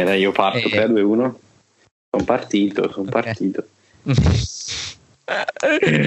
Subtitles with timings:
[0.00, 0.70] Era io parto Eh.
[0.70, 1.38] 3, 2, 1.
[2.10, 3.10] Sono partito, sono Ok.
[3.10, 3.64] partito.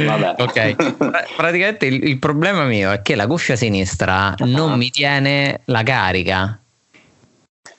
[0.05, 0.35] Vabbè.
[0.39, 5.61] Ok, Pra- praticamente il, il problema mio è che la cuffia sinistra non mi tiene
[5.65, 6.59] la carica.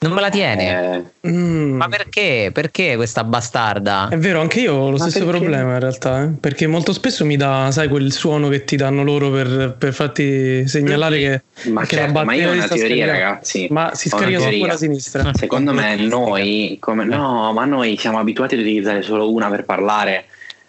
[0.07, 0.93] Non me la tiene.
[0.93, 1.75] Eh, Mm.
[1.77, 2.51] Ma perché?
[2.53, 4.09] Perché questa bastarda?
[4.11, 5.39] È vero, anche io ho lo Ma stesso perché?
[5.39, 6.27] problema in realtà, eh?
[6.39, 10.67] perché molto spesso mi dà, sai, quel suono che ti danno loro per, per farti
[10.67, 13.11] segnalare che, ma, che certo, ma io ho una teoria, scaricando.
[13.11, 13.67] ragazzi.
[13.71, 15.31] Ma si scarica solo quella sinistra.
[15.33, 20.25] Secondo me noi, come, no, ma noi siamo abituati ad utilizzare solo una per parlare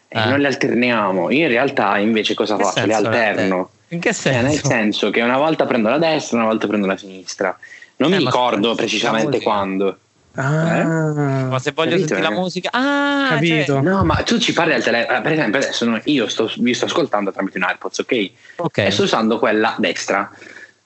[0.09, 0.25] e Eh.
[0.25, 1.31] non le alterniamo.
[1.31, 2.87] Io in realtà invece cosa Che faccio?
[2.87, 3.71] Le alterno.
[3.89, 4.67] In che Cioè, nel senso?
[4.69, 7.55] senso che una volta prendo la destra, una volta prendo la sinistra.
[7.99, 9.99] Non Eh, mi ricordo la precisamente quando.
[10.35, 12.39] Ah, Ma se voglio Capito, sentire la eh?
[12.39, 13.65] musica, ah, Capito.
[13.73, 15.21] cioè- No, ma tu ci parli al telefono.
[15.23, 18.31] Per esempio, adesso no- io sto, vi sto ascoltando tramite un AirPods, ok?
[18.57, 18.79] ok.
[18.79, 20.31] E sto usando quella destra.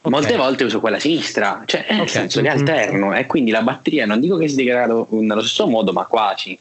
[0.02, 0.10] Ok.
[0.12, 2.08] Molte volte uso quella sinistra, cioè nel Ok.
[2.10, 5.92] senso le alterno e quindi la batteria non dico che si degrada nello stesso modo,
[5.92, 6.56] ma quasi.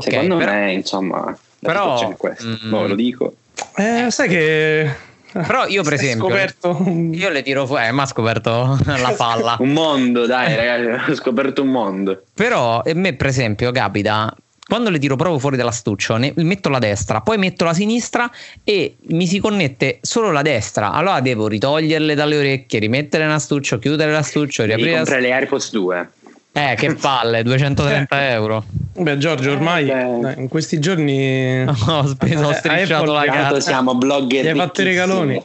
[0.00, 2.44] Secondo però- me, insomma, la però, è questa.
[2.46, 3.34] mm, Boh, lo dico.
[3.76, 5.06] eh, sai che...
[5.32, 9.56] Però io, per esempio, scoperto io le tiro fuori, eh, ma ha scoperto la palla.
[9.60, 12.22] Un mondo, dai, ragazzi, ho scoperto un mondo.
[12.34, 14.34] Però a me, per esempio, capita
[14.68, 18.30] quando le tiro proprio fuori dall'astuccio, ne metto la destra, poi metto la sinistra
[18.62, 20.92] e mi si connette solo la destra.
[20.92, 24.96] Allora devo ritoglierle dalle orecchie, rimettere l'astuccio, chiudere l'astuccio, riaprire.
[24.96, 26.10] comprare le AirPods 2.
[26.58, 28.64] Eh, che palle, 230 euro.
[28.96, 33.60] Beh, Giorgio, ormai Eh, dai, in questi giorni Ho speso, ho Eh, strisciato la cazzo.
[33.60, 34.44] siamo blogger.
[34.44, 35.42] Gli hai fatto i regaloni.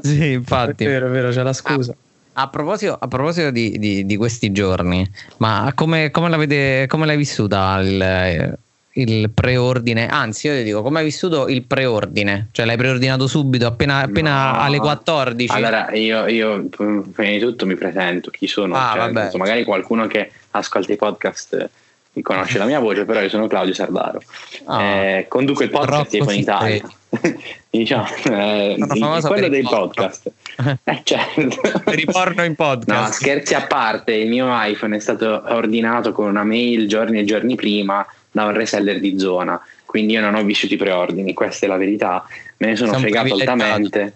[0.00, 0.84] Sì, è infatti.
[0.84, 1.94] vero, è vero, c'è la scusa.
[2.36, 7.16] A proposito, a proposito di, di- di questi giorni, ma come, come l'avete, come l'hai
[7.16, 8.58] vissuta il,
[8.94, 10.06] il preordine?
[10.06, 12.48] Anzi, io ti dico, come hai vissuto il preordine?
[12.52, 14.60] Cioè l'hai preordinato subito, appena, appena No.
[14.60, 15.52] alle 14?
[15.52, 18.74] Allora, io, io p- prima di tutto mi presento chi sono.
[18.76, 21.70] Ah, cioè, senso, magari qualcuno che ascolta i podcast eh,
[22.12, 24.22] mi conosce la mia voce, però io sono Claudio Sardaro.
[24.66, 24.82] Ah.
[24.82, 26.82] Eh, conduco il podcast Rocco in Italia.
[27.70, 28.76] diciamo, eh,
[29.22, 30.30] quello dei podcast.
[30.84, 31.80] Eh, certo.
[31.82, 33.06] Per i porno in podcast.
[33.06, 37.24] No, scherzi a parte, il mio iPhone è stato ordinato con una mail giorni e
[37.24, 41.66] giorni prima da un reseller di zona, quindi io non ho vissuto i preordini, questa
[41.66, 44.14] è la verità, me ne sono un fregato altamente.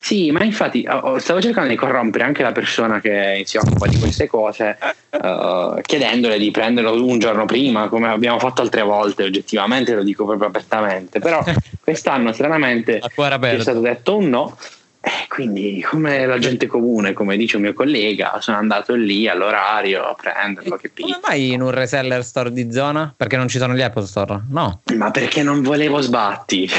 [0.00, 3.86] Sì, ma infatti oh, oh, stavo cercando di corrompere anche la persona che si occupa
[3.86, 4.76] di queste cose,
[5.10, 10.26] eh, chiedendole di prenderlo un giorno prima, come abbiamo fatto altre volte, oggettivamente lo dico
[10.26, 11.42] proprio apertamente, però
[11.82, 14.58] quest'anno stranamente è stato detto un no.
[15.08, 20.04] E quindi, come la gente comune, come dice un mio collega, sono andato lì all'orario
[20.04, 20.76] a prenderlo.
[20.76, 21.20] Che Come pizza.
[21.26, 23.14] mai in un reseller store di zona?
[23.16, 24.42] Perché non ci sono gli Apple Store?
[24.50, 24.82] No.
[24.96, 26.68] Ma perché non volevo sbatti?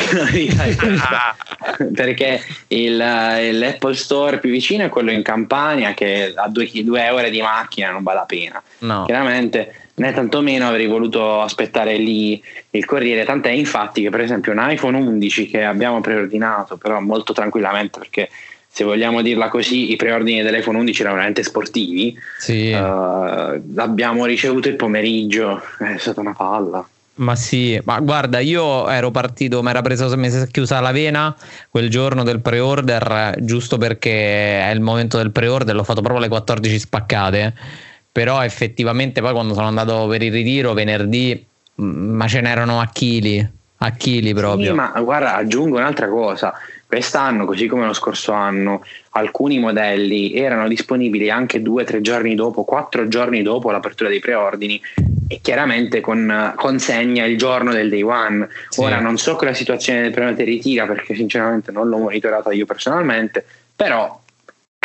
[1.93, 7.09] Perché il, eh, l'Apple Store più vicino è quello in Campania, che a due, due
[7.09, 8.61] ore di macchina non vale la pena.
[8.79, 9.05] No.
[9.05, 13.25] Chiaramente, né tantomeno avrei voluto aspettare lì il corriere.
[13.25, 18.29] Tant'è infatti che, per esempio, un iPhone 11 che abbiamo preordinato, però molto tranquillamente, perché
[18.71, 22.17] se vogliamo dirla così, i preordini dell'iPhone 11 erano veramente sportivi.
[22.37, 22.71] Sì.
[22.71, 26.87] Eh, l'abbiamo ricevuto il pomeriggio, è stata una palla.
[27.15, 30.91] Ma sì, ma guarda, io ero partito, mi era preso, mi si è chiusa la
[30.91, 31.35] vena
[31.69, 36.29] quel giorno del pre-order, giusto perché è il momento del pre-order, l'ho fatto proprio alle
[36.29, 37.53] 14 spaccate,
[38.11, 43.47] però effettivamente poi quando sono andato per il ritiro venerdì, ma ce n'erano a chili,
[43.77, 44.71] a chili proprio.
[44.71, 46.53] Sì, ma guarda, aggiungo un'altra cosa.
[46.85, 52.63] Quest'anno, così come lo scorso anno, alcuni modelli erano disponibili anche due, tre giorni dopo,
[52.63, 54.81] quattro giorni dopo l'apertura dei preordini
[55.27, 58.47] e chiaramente con consegna il giorno del day one.
[58.69, 58.81] Sì.
[58.81, 62.65] Ora non so che la situazione del prenote ritira perché sinceramente non l'ho monitorata io
[62.65, 64.19] personalmente, però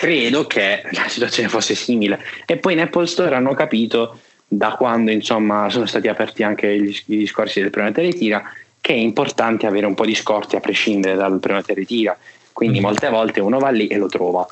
[0.05, 2.21] credo che la situazione fosse simile.
[2.45, 6.95] E poi in Apple Store hanno capito da quando insomma sono stati aperti anche gli,
[7.07, 8.43] i discorsi del prenote ritira
[8.81, 12.17] che è importante avere un po' di scorti a prescindere dal prenote ritira.
[12.53, 12.83] Quindi Mm.
[12.83, 14.47] molte volte uno va lì e lo trova.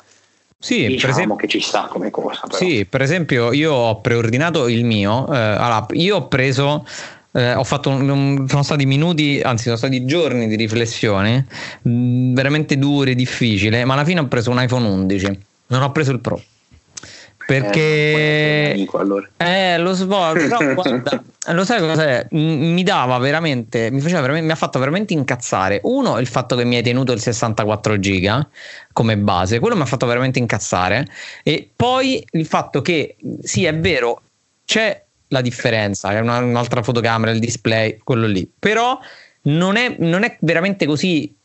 [0.57, 1.35] Sì, per diciamo esempio.
[1.35, 2.41] che ci sta come cosa.
[2.47, 2.57] Però.
[2.57, 5.27] Sì, per esempio, io ho preordinato il mio.
[5.31, 6.85] eh, allora, io ho preso.
[7.33, 11.45] Eh, ho fatto un- sono stati minuti, anzi, sono stati giorni di riflessione
[11.81, 13.83] mh, veramente duri, difficile.
[13.85, 15.39] Ma alla fine ho preso un iPhone 11.
[15.67, 19.27] Non ho preso il Pro Eh, perché amico, allora.
[19.37, 22.27] eh, lo però guarda, lo sai cos'è?
[22.31, 25.79] Mi dava veramente, mi faceva veramente, mi ha fatto veramente incazzare.
[25.83, 28.47] Uno, il fatto che mi hai tenuto il 64 giga
[28.93, 31.05] come base, quello mi ha fatto veramente incazzare.
[31.43, 34.21] E poi il fatto che, sì, è vero,
[34.65, 35.02] c'è
[35.33, 38.97] la differenza, è una- un'altra fotocamera, il display, quello lì, però
[39.43, 41.35] non è, non è veramente così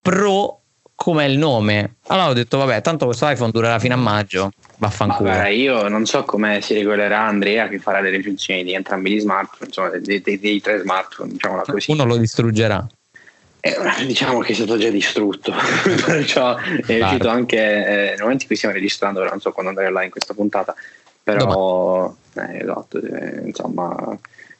[0.00, 0.60] pro
[0.94, 1.96] com'è il nome.
[2.06, 4.50] Allora ho detto, vabbè, tanto questo iPhone durerà fino a maggio.
[4.78, 5.28] Vaffanculo.
[5.28, 9.20] Guarda, io non so come si regolerà Andrea che farà le recensioni di entrambi gli
[9.20, 11.90] smartphone, insomma, dei, dei, dei tre smartphone, diciamola così.
[11.90, 12.86] Uno lo distruggerà.
[13.60, 13.74] Eh,
[14.04, 15.52] diciamo che è stato già distrutto,
[16.04, 19.88] perciò è uscito anche eh, nel momento in cui stiamo registrando, non so quando andrà
[19.90, 20.74] là in questa puntata,
[21.24, 24.16] però eh, esatto, eh, insomma,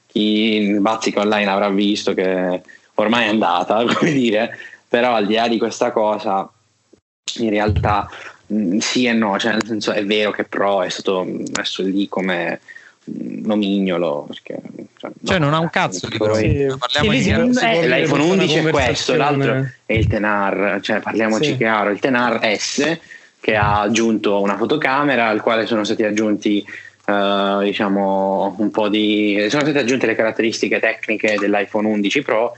[0.06, 2.62] chi bazzica online avrà visto che
[2.94, 4.56] ormai è andata, come dire,
[4.88, 6.50] però al di là di questa cosa,
[7.38, 8.08] in realtà
[8.46, 12.08] mh, sì e no, cioè nel senso è vero che Pro è stato messo lì
[12.08, 12.61] come
[13.06, 14.58] nomignolo perché,
[14.96, 16.76] cioè, cioè no, non ha un cazzo di poi, sì.
[16.78, 21.56] parliamo sì, di è, l'iPhone 11 è questo l'altro è il Tenar cioè parliamoci sì.
[21.58, 22.99] chiaro il Tenar S
[23.44, 26.64] che ha aggiunto una fotocamera al quale sono stati aggiunti
[27.06, 32.56] uh, diciamo un po' di sono state aggiunte le caratteristiche tecniche dell'iPhone 11 Pro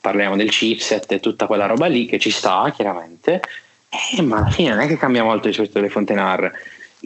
[0.00, 3.40] parliamo del chipset e tutta quella roba lì che ci sta chiaramente
[3.88, 6.50] eh, ma alla fine non è che cambia molto rispetto alle Fontenar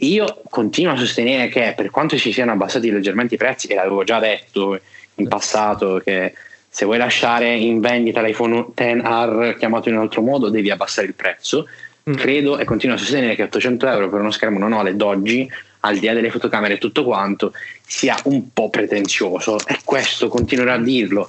[0.01, 4.03] io continuo a sostenere che per quanto ci siano abbassati leggermente i prezzi, e l'avevo
[4.03, 4.79] già detto
[5.15, 6.33] in passato, che
[6.69, 11.15] se vuoi lasciare in vendita l'iPhone XR chiamato in un altro modo, devi abbassare il
[11.15, 11.67] prezzo.
[12.09, 12.13] Mm.
[12.13, 15.49] Credo e continuo a sostenere che 800 euro per uno schermo non OLED oggi,
[15.81, 17.53] al di là delle fotocamere e tutto quanto,
[17.85, 19.59] sia un po' pretenzioso.
[19.67, 21.27] E questo continuerò a dirlo.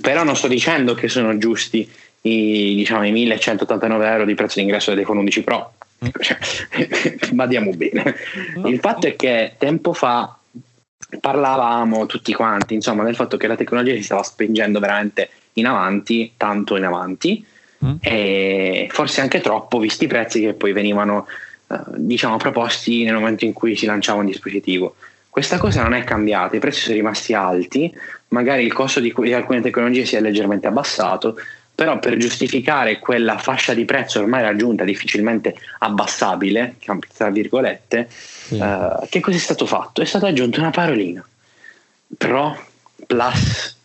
[0.00, 1.88] Però non sto dicendo che sono giusti
[2.22, 5.72] i, diciamo, i 1189 euro di prezzo d'ingresso dell'iPhone 11 Pro
[6.20, 6.38] cioè,
[7.32, 8.16] badiamo bene.
[8.64, 10.36] Il fatto è che tempo fa
[11.20, 16.32] parlavamo tutti quanti, insomma, del fatto che la tecnologia si stava spingendo veramente in avanti,
[16.36, 17.44] tanto in avanti,
[17.84, 17.94] mm.
[18.00, 21.26] e forse anche troppo, visti i prezzi che poi venivano,
[21.68, 24.96] eh, diciamo, proposti nel momento in cui si lanciava un dispositivo.
[25.28, 27.92] Questa cosa non è cambiata, i prezzi sono rimasti alti,
[28.28, 31.36] magari il costo di, di alcune tecnologie si è leggermente abbassato,
[31.74, 36.76] però per giustificare quella fascia di prezzo ormai raggiunta, difficilmente abbassabile,
[37.16, 38.56] tra virgolette, sì.
[38.56, 40.02] uh, che cosa è stato fatto?
[40.02, 41.26] È stata aggiunta una parolina,
[42.18, 42.62] Pro,
[43.06, 43.76] Plus,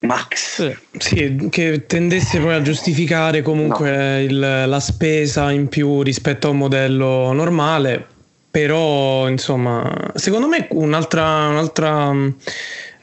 [0.00, 0.76] Max.
[0.98, 4.20] Sì, che tendesse poi a giustificare comunque no.
[4.20, 8.06] il, la spesa in più rispetto a un modello normale,
[8.50, 11.48] però insomma, secondo me un'altra...
[11.48, 12.12] un'altra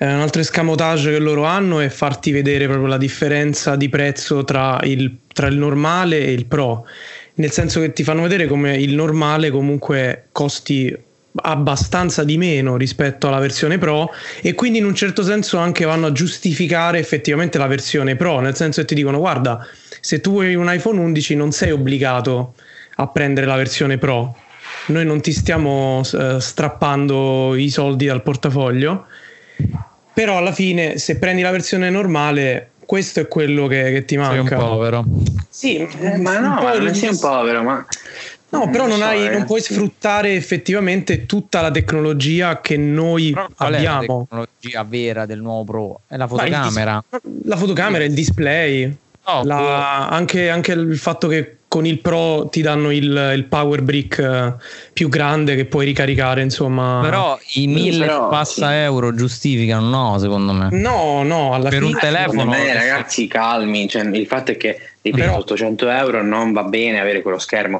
[0.02, 4.44] eh, un altro escamotage che loro hanno è farti vedere proprio la differenza di prezzo
[4.44, 6.86] tra il, tra il normale e il pro,
[7.36, 10.98] nel senso che ti fanno vedere come il normale comunque costi
[11.44, 14.12] abbastanza di meno rispetto alla versione Pro
[14.42, 18.56] e quindi in un certo senso anche vanno a giustificare effettivamente la versione Pro, nel
[18.56, 19.66] senso che ti dicono guarda,
[20.00, 22.56] se tu hai un iPhone 11 non sei obbligato
[22.96, 24.36] a prendere la versione Pro,
[24.88, 29.06] noi non ti stiamo uh, strappando i soldi dal portafoglio
[30.14, 34.56] però alla fine, se prendi la versione normale, questo è quello che, che ti manca.
[34.56, 35.06] Sei un povero.
[35.50, 37.86] Sì, eh, ma no, non sei un povero, ma...
[38.52, 43.48] No, però non, so, hai, non, puoi sfruttare effettivamente tutta la tecnologia che noi però
[43.56, 44.28] abbiamo.
[44.30, 46.02] la tecnologia vera del nuovo Pro?
[46.08, 47.04] È la fotocamera.
[47.46, 48.98] la fotocamera, il display.
[49.24, 53.82] Oh, la, anche, anche, il fatto che con il Pro ti danno il, il power
[53.82, 54.54] brick eh,
[54.92, 57.00] più grande che puoi ricaricare, insomma.
[57.02, 58.74] Però i 1000 però, passa sì.
[58.74, 60.68] euro giustificano, no, secondo me.
[60.72, 61.94] No, no, alla per fine.
[61.94, 62.52] un telefono.
[62.52, 63.88] Me, ragazzi, calmi.
[63.88, 67.80] Cioè, il fatto è che ripeto, però, 800 euro non va bene avere quello schermo.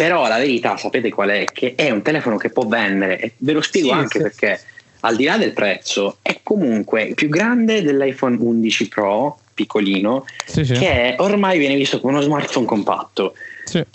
[0.00, 1.44] Però la verità, sapete qual è?
[1.44, 3.20] Che è un telefono che può vendere.
[3.20, 4.22] E ve lo spiego sì, anche sì.
[4.22, 4.60] perché,
[5.00, 11.16] al di là del prezzo, è comunque più grande dell'iPhone 11 Pro piccolino sì, che
[11.18, 13.34] ormai viene visto come uno smartphone compatto.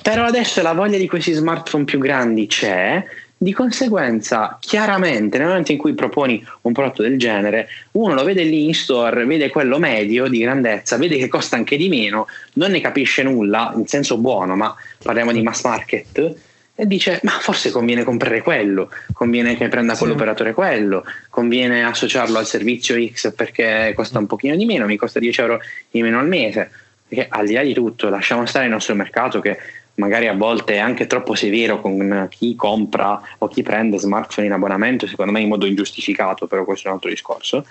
[0.03, 3.03] Però adesso la voglia di questi smartphone più grandi c'è,
[3.37, 8.43] di conseguenza, chiaramente nel momento in cui proponi un prodotto del genere, uno lo vede
[8.43, 12.71] lì in store, vede quello medio di grandezza, vede che costa anche di meno, non
[12.71, 14.73] ne capisce nulla in senso buono, ma
[15.03, 16.35] parliamo di mass market
[16.77, 22.45] e dice ma forse conviene comprare quello, conviene che prenda quell'operatore quello, conviene associarlo al
[22.45, 26.27] servizio X perché costa un pochino di meno, mi costa 10 euro di meno al
[26.27, 26.69] mese,
[27.07, 29.57] perché al di là di tutto lasciamo stare il nostro mercato che
[29.95, 34.53] magari a volte è anche troppo severo con chi compra o chi prende smartphone in
[34.53, 37.65] abbonamento, secondo me in modo ingiustificato, però questo è un altro discorso.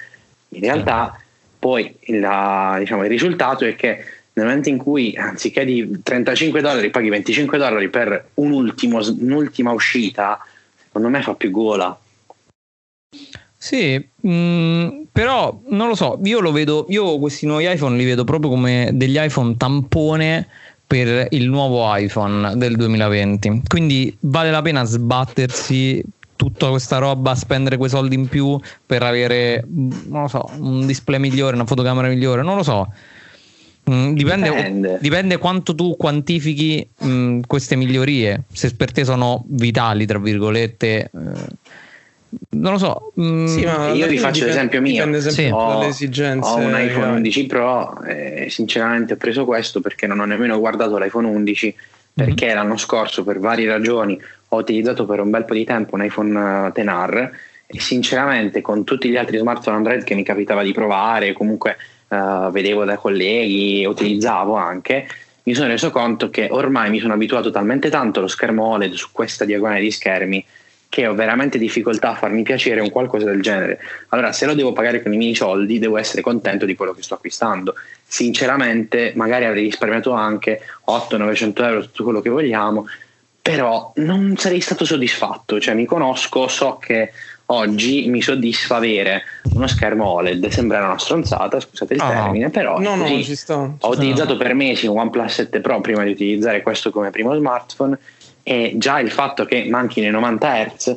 [0.50, 1.18] In realtà
[1.58, 4.04] poi la, diciamo, il risultato è che
[4.34, 9.72] nel momento in cui anziché di 35 dollari paghi 25 dollari per un ultimo, un'ultima
[9.72, 10.38] uscita,
[10.76, 11.96] secondo me fa più gola.
[13.56, 18.04] Sì, mh, mm, però non lo so, io lo vedo, io questi nuovi iPhone li
[18.04, 20.48] vedo proprio come degli iPhone tampone
[20.86, 23.62] per il nuovo iPhone del 2020.
[23.66, 26.02] Quindi vale la pena sbattersi
[26.36, 31.18] tutta questa roba, spendere quei soldi in più per avere, non lo so, un display
[31.18, 32.88] migliore, una fotocamera migliore, non lo so
[33.90, 34.98] Mm, dipende, dipende.
[35.00, 41.10] dipende, quanto tu quantifichi mm, queste migliorie, se per te sono vitali, tra virgolette.
[41.12, 41.82] Eh,
[42.50, 43.12] non lo so.
[43.20, 45.20] Mm, sì, io vi faccio l'esempio mio.
[45.20, 45.48] Sì.
[45.52, 50.58] Ho, ho, un iPhone 11 Pro e sinceramente ho preso questo perché non ho nemmeno
[50.58, 51.74] guardato l'iPhone 11
[52.14, 52.54] perché mm-hmm.
[52.54, 56.70] l'anno scorso per varie ragioni ho utilizzato per un bel po' di tempo un iPhone
[56.72, 57.30] Tenar
[57.66, 61.76] e sinceramente con tutti gli altri smartphone Android che mi capitava di provare, comunque
[62.08, 65.06] uh, vedevo dai colleghi, utilizzavo anche,
[65.44, 69.08] mi sono reso conto che ormai mi sono abituato talmente tanto allo schermo OLED su
[69.12, 70.44] questa diagonale di schermi
[70.94, 73.80] che ho veramente difficoltà a farmi piacere un qualcosa del genere.
[74.10, 77.02] Allora, se lo devo pagare con i miei soldi, devo essere contento di quello che
[77.02, 77.74] sto acquistando.
[78.06, 82.86] Sinceramente, magari avrei risparmiato anche 800-900 euro, tutto quello che vogliamo,
[83.42, 85.58] però non sarei stato soddisfatto.
[85.58, 87.10] Cioè, mi conosco, so che
[87.46, 89.22] oggi mi soddisfa avere
[89.52, 90.46] uno schermo OLED.
[90.46, 94.36] Sembra una stronzata, scusate il ah, termine, però no, no, ci sto, ci ho utilizzato
[94.36, 97.98] per mesi un OnePlus 7 Pro prima di utilizzare questo come primo smartphone
[98.44, 100.94] e già il fatto che manchino i 90 Hz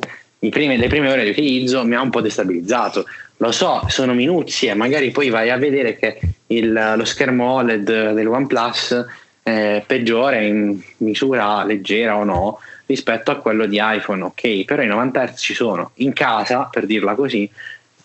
[0.50, 3.04] primi, le prime ore di utilizzo mi ha un po' destabilizzato.
[3.38, 8.26] Lo so, sono minuzie, magari poi vai a vedere che il, lo schermo OLED del
[8.28, 9.06] OnePlus
[9.42, 14.86] è peggiore in misura leggera o no rispetto a quello di iPhone, ok, però i
[14.86, 17.48] 90 Hz ci sono in casa, per dirla così,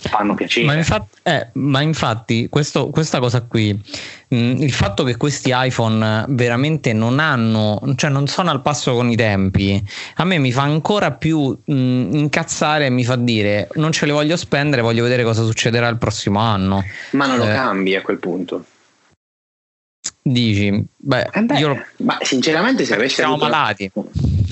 [0.09, 0.65] fanno piacere.
[0.65, 3.79] Ma infatti, eh, ma infatti questo, questa cosa qui,
[4.33, 9.15] il fatto che questi iPhone veramente non hanno, cioè non sono al passo con i
[9.15, 9.81] tempi,
[10.15, 14.05] a me mi fa ancora più mh, mm, incazzare e mi fa dire non ce
[14.05, 16.83] le voglio spendere, voglio vedere cosa succederà il prossimo anno.
[17.11, 18.65] Ma non lo eh, cambi a quel punto.
[20.21, 21.85] Dici, beh, eh beh io...
[21.97, 23.49] ma sinceramente se avessi siamo avuto...
[23.49, 23.91] malati.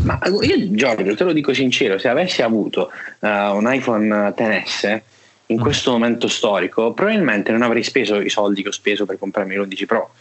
[0.04, 5.02] Ma io Giorgio, te lo dico sincero, se avessi avuto uh, un iPhone XS
[5.51, 5.62] in mm.
[5.62, 9.86] questo momento storico, probabilmente non avrei speso i soldi che ho speso per comprarmi l'11
[9.86, 10.13] Pro.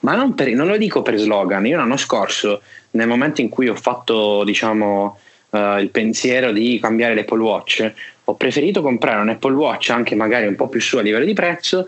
[0.00, 3.68] Ma non, per, non lo dico per slogan, io l'anno scorso, nel momento in cui
[3.68, 5.18] ho fatto, diciamo,
[5.50, 7.92] uh, il pensiero di cambiare l'Apple Watch,
[8.24, 11.32] ho preferito comprare un Apple Watch anche magari un po' più su a livello di
[11.32, 11.86] prezzo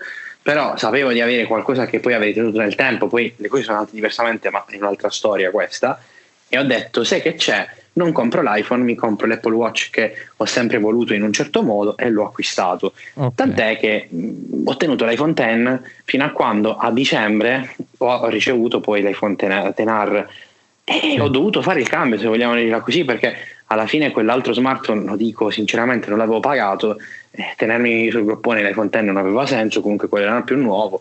[0.48, 3.76] però sapevo di avere qualcosa che poi avrei tenuto nel tempo, poi le cose sono
[3.76, 6.00] andate diversamente, ma è un'altra storia questa,
[6.48, 7.68] e ho detto, sai che c'è,
[7.98, 11.96] non compro l'iPhone, mi compro l'Apple Watch che ho sempre voluto in un certo modo
[11.96, 12.92] e l'ho acquistato.
[13.14, 13.30] Okay.
[13.34, 19.02] Tant'è che mh, ho tenuto l'iPhone X fino a quando a dicembre ho ricevuto poi
[19.02, 20.28] l'iPhone Tenar
[20.84, 23.34] e ho dovuto fare il cambio, se vogliamo dirla così, perché
[23.66, 26.96] alla fine quell'altro smartphone, lo dico sinceramente, non l'avevo pagato
[27.30, 31.00] eh, tenermi sul groppone l'iPhone X non aveva senso, comunque quello era più nuovo,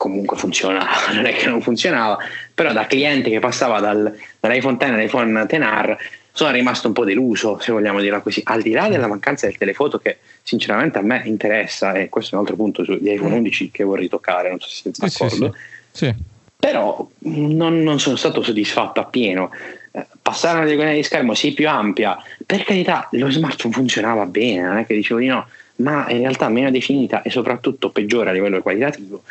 [0.00, 2.16] comunque funzionava, non è che non funzionava,
[2.54, 5.98] però da cliente che passava dal, dall'iPhone X all'iPhone Tenar
[6.32, 9.58] sono rimasto un po' deluso, se vogliamo dirla così, al di là della mancanza del
[9.58, 13.64] telefoto che sinceramente a me interessa, e questo è un altro punto di iPhone 11
[13.64, 13.68] mm.
[13.70, 15.54] che vorrei toccare, non so se siete d'accordo.
[15.90, 16.14] Sì, sì, sì.
[16.56, 19.50] Però non, non sono stato soddisfatto appieno
[19.92, 22.16] eh, passare una diagonale di schermo sì più ampia,
[22.46, 26.48] per carità lo smartphone funzionava bene, non è che dicevo di no, ma in realtà
[26.48, 29.24] meno definita e soprattutto peggiore a livello qualitativo,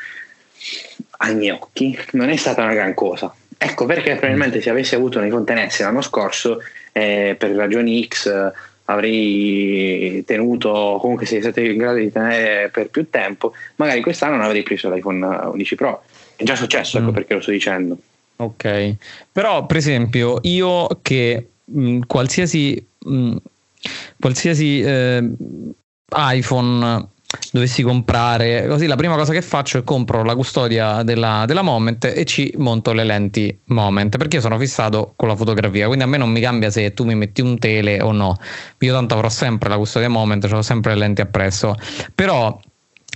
[1.17, 3.33] ai miei occhi non è stata una gran cosa.
[3.57, 6.59] Ecco perché probabilmente se avessi avuto un iPhone XS l'anno scorso,
[6.93, 8.51] eh, per ragioni X
[8.85, 14.45] avrei tenuto, comunque sei stato in grado di tenere per più tempo, magari quest'anno non
[14.45, 16.03] avrei preso l'iPhone 11 Pro.
[16.35, 17.13] È già successo, ecco mm.
[17.13, 17.97] perché lo sto dicendo.
[18.37, 18.95] Ok,
[19.31, 23.35] però per esempio io che mh, qualsiasi, mh,
[24.17, 25.29] qualsiasi eh,
[26.15, 27.07] iPhone
[27.51, 32.05] dovessi comprare, così la prima cosa che faccio è compro la custodia della, della Moment
[32.05, 36.07] e ci monto le lenti Moment perché io sono fissato con la fotografia, quindi a
[36.07, 38.35] me non mi cambia se tu mi metti un tele o no,
[38.79, 41.75] io tanto avrò sempre la custodia Moment, ho sempre le lenti appresso,
[42.15, 42.59] però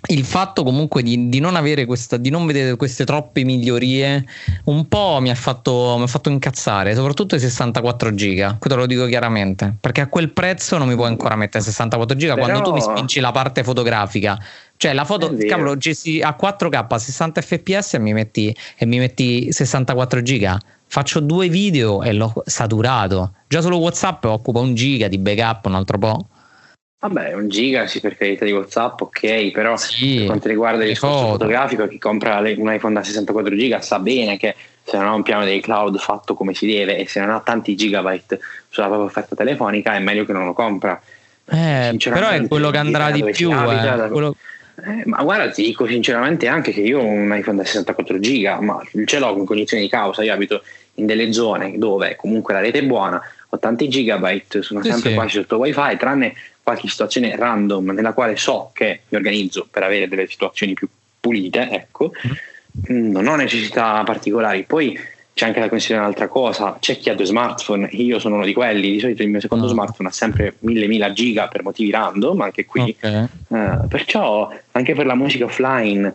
[0.08, 4.26] il fatto comunque di, di, non avere questa, di non vedere queste troppe migliorie
[4.66, 8.58] un po' mi ha fatto, mi ha fatto incazzare, soprattutto i 64 giga.
[8.60, 12.34] Questo lo dico chiaramente perché a quel prezzo non mi puoi ancora mettere 64 giga
[12.34, 12.46] Però...
[12.46, 14.38] quando tu mi spingi la parte fotografica.
[14.76, 19.52] Cioè la foto, cavolo, a 4K a 60 fps e mi metti, e mi metti
[19.54, 20.60] 64 giga.
[20.86, 23.34] Faccio due video e l'ho saturato.
[23.48, 26.28] Già solo WhatsApp occupa un giga di backup, un altro po'.
[27.04, 30.90] Vabbè, un giga sì per carità di WhatsApp, ok, però sì, per quanto riguarda il
[30.92, 31.32] discorso foto.
[31.32, 34.56] fotografico, chi compra un iPhone da 64 giga sa bene che
[34.86, 37.42] se non ha un piano dei cloud fatto come si deve e se non ha
[37.42, 41.02] tanti gigabyte sulla propria offerta telefonica è meglio che non lo compra.
[41.46, 43.52] Eh, però è quello che andrà di più.
[43.52, 44.38] Abita, eh, quello...
[44.86, 48.62] eh, ma guarda, ti dico sinceramente anche che io ho un iPhone da 64 giga,
[48.62, 50.64] ma ce l'ho con cognizione di causa, io abito
[50.96, 55.10] in delle zone dove comunque la rete è buona, ho tanti gigabyte, sono sì, sempre
[55.10, 55.16] sì.
[55.16, 56.34] quasi sotto wifi, tranne
[56.64, 60.88] qualche situazione random nella quale so che mi organizzo per avere delle situazioni più
[61.20, 62.14] pulite, ecco.
[62.92, 63.12] Mm.
[63.12, 64.64] non ho necessità particolari.
[64.64, 64.98] Poi
[65.34, 68.54] c'è anche da considerare un'altra cosa, c'è chi ha due smartphone, io sono uno di
[68.54, 69.70] quelli, di solito il mio secondo oh.
[69.70, 73.28] smartphone ha sempre mille mila giga per motivi random, anche qui, okay.
[73.48, 76.14] uh, perciò anche per la musica offline,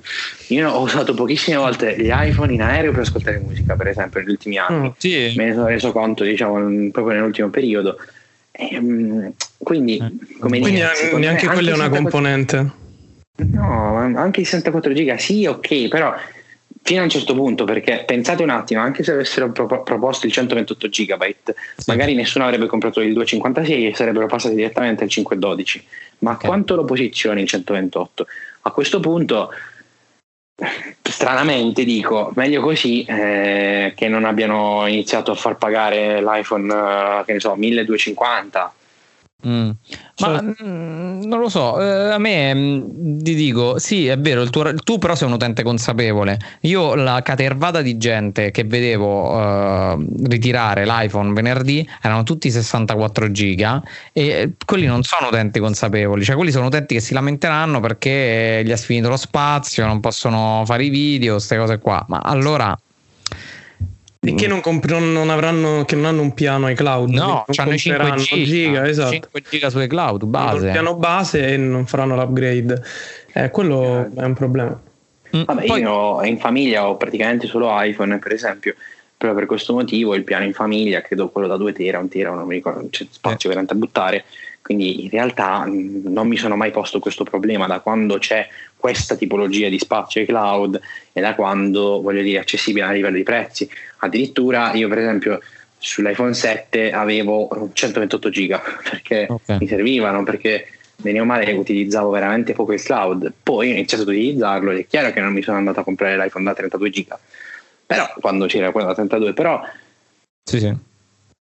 [0.48, 4.30] io ho usato pochissime volte gli iPhone in aereo per ascoltare musica, per esempio, negli
[4.30, 5.32] ultimi anni, oh, sì.
[5.36, 7.98] me ne sono reso conto diciamo proprio nell'ultimo periodo,
[8.60, 10.38] e, um, quindi eh.
[10.40, 12.70] come quindi dire, neanche quella è una componente.
[13.36, 16.12] No, anche i 64 giga sì, ok, però
[16.82, 20.32] fino a un certo punto, perché pensate un attimo, anche se avessero pro- proposto il
[20.32, 21.22] 128 GB,
[21.86, 25.86] magari nessuno avrebbe comprato il 256 e sarebbero passati direttamente al 512.
[26.20, 26.48] Ma okay.
[26.48, 28.26] quanto lo posizioni il 128?
[28.62, 29.50] A questo punto,
[31.18, 37.32] stranamente dico, meglio così eh, che non abbiano iniziato a far pagare l'iPhone, eh, che
[37.32, 38.72] ne so, 1250
[39.46, 39.70] Mm.
[40.20, 44.18] Ma mh, mm, non lo so, eh, a me mh, mm, ti dico, sì, è
[44.18, 46.38] vero, tuo, tu però sei un utente consapevole.
[46.62, 53.80] Io la catervata di gente che vedevo uh, ritirare l'iPhone venerdì erano tutti 64 giga
[54.12, 58.70] e quelli non sono utenti consapevoli, cioè quelli sono utenti che si lamenteranno perché gli
[58.70, 62.04] è finito lo spazio, non possono fare i video, queste cose qua.
[62.08, 62.76] Ma allora
[64.28, 67.10] e che non, comp- non, avranno, che non hanno un piano iCloud.
[67.10, 69.12] No, hanno 5 giga, esatto.
[69.12, 70.66] 5 giga su iCloud base.
[70.66, 72.82] Il piano base e non faranno l'upgrade.
[73.32, 74.80] Eh, quello è un problema.
[75.36, 75.80] Mm, Vabbè, Poi...
[75.80, 78.74] io in famiglia ho praticamente solo iPhone, per esempio,
[79.16, 82.30] proprio per questo motivo il piano in famiglia, credo quello da 2 tera, 1 tera,
[82.30, 83.54] non mi ricordo, c'è spazio eh.
[83.54, 84.24] veramente a buttare.
[84.62, 88.46] Quindi in realtà mm, non mi sono mai posto questo problema da quando c'è
[88.76, 90.80] questa tipologia di spazio cloud
[91.12, 93.68] e da quando voglio dire accessibile a livello di prezzi.
[93.98, 95.40] Addirittura io per esempio
[95.78, 99.58] sull'iPhone 7 avevo 128 giga perché okay.
[99.58, 103.32] mi servivano, perché bene o male utilizzavo veramente poco il cloud.
[103.42, 106.16] Poi ho iniziato ad utilizzarlo ed è chiaro che non mi sono andato a comprare
[106.16, 107.18] l'iPhone da 32 giga.
[107.86, 109.62] Però quando c'era quello da 32, però
[110.42, 110.86] sì, sì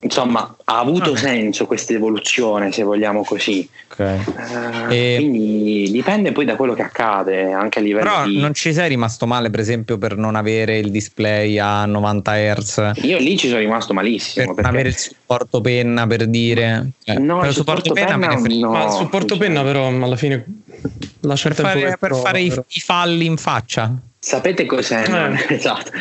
[0.03, 1.21] insomma ha avuto okay.
[1.21, 3.67] senso questa evoluzione se vogliamo così.
[3.91, 4.17] Okay.
[4.17, 5.15] uh, e...
[5.19, 8.39] quindi dipende poi da quello che accade anche a livello però di...
[8.39, 12.91] non ci sei rimasto male per esempio per non avere il display a 90 Hz
[13.03, 14.69] io lì ci sono rimasto malissimo per perché...
[14.69, 16.89] avere il supporto penna per dire?
[17.03, 20.15] Cioè, no per il supporto, supporto penna, penna no, ma il supporto penna però alla
[20.15, 20.43] fine
[21.19, 25.03] lascia per fare, per fare i, i falli in faccia Sapete cos'è?
[25.05, 25.91] Eh, esatto.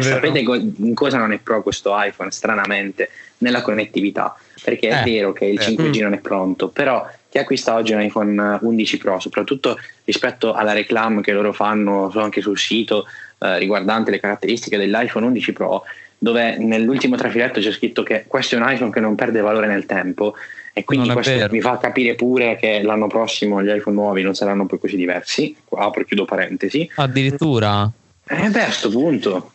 [0.00, 2.30] Sapete in cosa non è pro questo iPhone?
[2.30, 4.34] Stranamente, nella connettività.
[4.64, 6.00] Perché è eh, vero che il 5G eh.
[6.00, 11.20] non è pronto, però chi acquista oggi un iPhone 11 Pro, soprattutto rispetto alla reclam
[11.20, 13.04] che loro fanno anche sul sito
[13.40, 15.82] eh, riguardante le caratteristiche dell'iPhone 11 Pro,
[16.16, 19.84] dove nell'ultimo trafiletto c'è scritto che questo è un iPhone che non perde valore nel
[19.84, 20.34] tempo
[20.78, 21.52] e quindi questo vero.
[21.54, 25.56] mi fa capire pure che l'anno prossimo gli iPhone nuovi non saranno poi così diversi.
[25.70, 26.86] Apro e chiudo parentesi.
[26.96, 27.90] Addirittura.
[28.28, 29.52] Eh beh, a questo punto.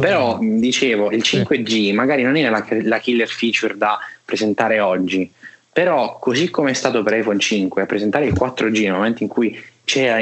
[0.00, 5.30] Però dicevo, il 5G magari non era la, la, killer feature da presentare oggi,
[5.72, 9.28] però così come è stato per iPhone 5 a presentare il 4G nel momento in
[9.28, 9.56] cui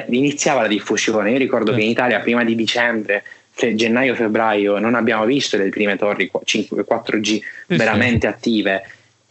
[0.08, 1.78] iniziava la diffusione, io ricordo sì.
[1.78, 3.24] che in Italia prima di dicembre
[3.56, 8.34] gennaio-febbraio non abbiamo visto le prime torri 5, 4G sì, veramente sì.
[8.34, 8.82] attive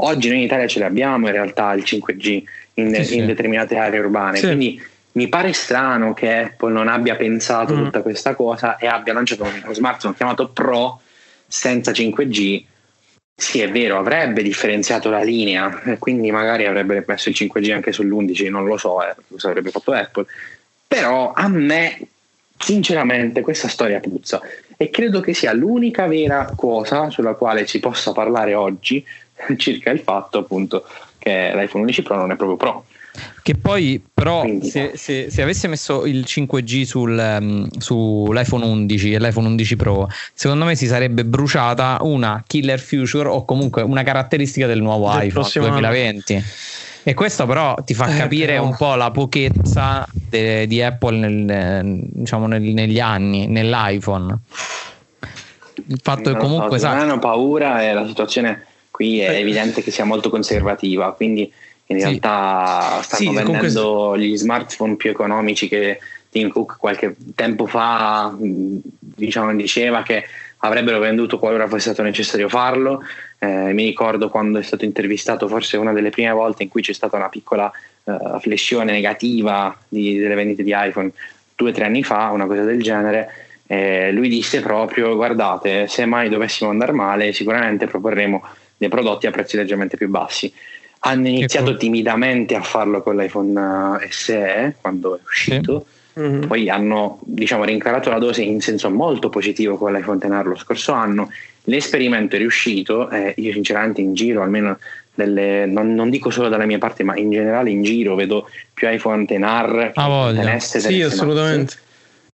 [0.06, 2.44] Oggi noi in Italia ce l'abbiamo in realtà il 5G
[2.76, 4.46] in, sì, in determinate aree urbane, sì.
[4.46, 4.82] quindi
[5.14, 7.84] mi pare strano che Apple non abbia pensato mm.
[7.84, 11.02] tutta questa cosa e abbia lanciato uno smartphone chiamato Pro
[11.48, 12.64] senza 5G.
[13.36, 18.50] Sì, è vero, avrebbe differenziato la linea quindi magari avrebbe messo il 5G anche sull'11,
[18.50, 20.26] non lo so eh, cosa avrebbe fatto Apple.
[20.88, 22.00] Però a me,
[22.58, 24.42] sinceramente, questa storia puzza
[24.78, 29.04] e credo che sia l'unica vera cosa sulla quale si possa parlare oggi
[29.58, 30.86] circa il fatto appunto
[31.18, 32.86] che l'iPhone 11 Pro non è proprio Pro.
[33.44, 39.20] Che poi, però, se, se, se, avesse messo il 5G sul, um, sull'iPhone 11 e
[39.20, 44.66] l'iPhone 11 Pro, secondo me si sarebbe bruciata una killer feature o comunque una caratteristica
[44.66, 46.34] del nuovo del iPhone 2020.
[46.34, 46.44] Anno.
[47.04, 48.66] E questo però ti fa eh, capire però...
[48.66, 54.38] un po' la pochezza de, di Apple nel, diciamo nel, negli anni, nell'iPhone.
[55.88, 56.80] Il fatto che comunque...
[56.80, 61.52] So, hanno paura e la situazione Qui è evidente che sia molto conservativa, quindi
[61.88, 62.04] in sì.
[62.04, 65.98] realtà stanno sì, vendendo gli smartphone più economici che
[66.30, 70.26] Tim Cook qualche tempo fa diciamo, diceva che
[70.64, 73.04] avrebbero venduto qualora fosse stato necessario farlo.
[73.40, 76.94] Eh, mi ricordo quando è stato intervistato, forse una delle prime volte in cui c'è
[76.94, 77.72] stata una piccola
[78.04, 81.12] uh, flessione negativa di, delle vendite di iPhone
[81.56, 83.30] due o tre anni fa, una cosa del genere.
[83.68, 88.44] Eh, lui disse proprio: Guardate, se mai dovessimo andare male, sicuramente proporremo
[88.78, 90.52] dei prodotti a prezzi leggermente più bassi.
[91.06, 95.86] Hanno iniziato timidamente a farlo con l'iPhone SE quando è uscito.
[95.86, 95.93] Sì.
[96.20, 96.48] Mm-hmm.
[96.48, 100.92] poi hanno diciamo, rincarato la dose in senso molto positivo con l'iPhone XR lo scorso
[100.92, 101.30] anno.
[101.66, 104.78] L'esperimento è riuscito, eh, io sinceramente in giro, almeno
[105.14, 108.90] delle, non, non, dico solo dalla mia parte, ma in generale in giro vedo più
[108.90, 110.78] iPhone XR ah, XS.
[110.78, 111.76] Sì, assolutamente.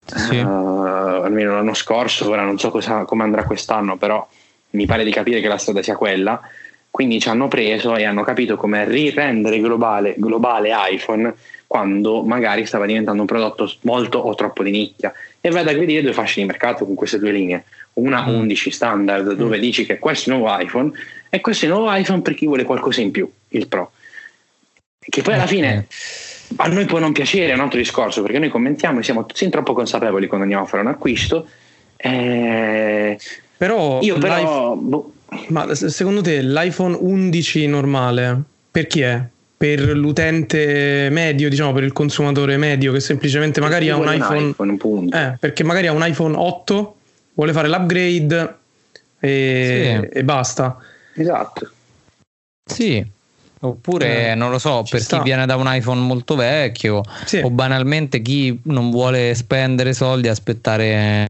[0.05, 0.37] Sì.
[0.37, 4.27] Uh, almeno l'anno scorso, ora non so cosa, come andrà quest'anno, però
[4.71, 6.39] mi pare di capire che la strada sia quella.
[6.89, 11.33] Quindi ci hanno preso e hanno capito come rirendere globale, globale iPhone
[11.69, 15.13] quando magari stava diventando un prodotto molto o troppo di nicchia.
[15.39, 17.65] E vai ad aggredire due fasce di mercato con queste due linee.
[17.93, 18.39] Una mm.
[18.39, 19.61] 11 standard dove mm.
[19.61, 20.91] dici che questo è il nuovo iPhone
[21.29, 23.91] e questo è il nuovo iPhone per chi vuole qualcosa in più, il Pro.
[24.97, 25.85] Che poi alla fine
[26.55, 29.51] a noi può non piacere, è un altro discorso, perché noi commentiamo e siamo sin
[29.51, 31.47] troppo consapevoli quando andiamo a fare un acquisto.
[31.97, 33.15] Eh,
[33.57, 34.73] però io però...
[34.73, 35.13] Boh.
[35.49, 39.21] Ma secondo te l'iPhone 11 normale per chi è?
[39.59, 44.73] Per l'utente medio, diciamo per il consumatore medio che semplicemente magari ha un iPhone, un
[44.73, 46.95] iPhone eh, perché magari ha un iPhone 8,
[47.33, 48.55] vuole fare l'upgrade
[49.19, 50.17] e, sì.
[50.17, 50.77] e basta.
[51.13, 51.69] Esatto.
[52.63, 53.05] Sì,
[53.61, 55.17] Oppure, eh, non lo so, per sta.
[55.17, 57.39] chi viene da un iPhone molto vecchio sì.
[57.39, 61.27] o banalmente chi non vuole spendere soldi e aspettare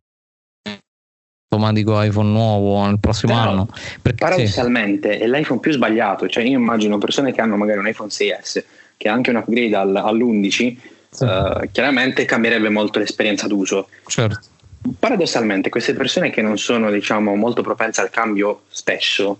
[1.49, 3.67] automatico iPhone nuovo nel prossimo Però, anno.
[4.01, 5.23] Perché, paradossalmente sì.
[5.23, 8.63] è l'iPhone più sbagliato, cioè io immagino persone che hanno magari un iPhone 6S
[8.95, 10.75] che ha anche un upgrade al, all'11,
[11.09, 11.23] sì.
[11.23, 13.89] uh, chiaramente cambierebbe molto l'esperienza d'uso.
[14.05, 14.39] Certo.
[14.99, 19.39] Paradossalmente queste persone che non sono diciamo molto propense al cambio spesso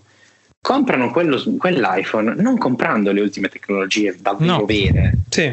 [0.62, 4.64] comprano quello, quell'iPhone non comprando le ultime tecnologie davvero no.
[4.66, 5.52] vere, sì,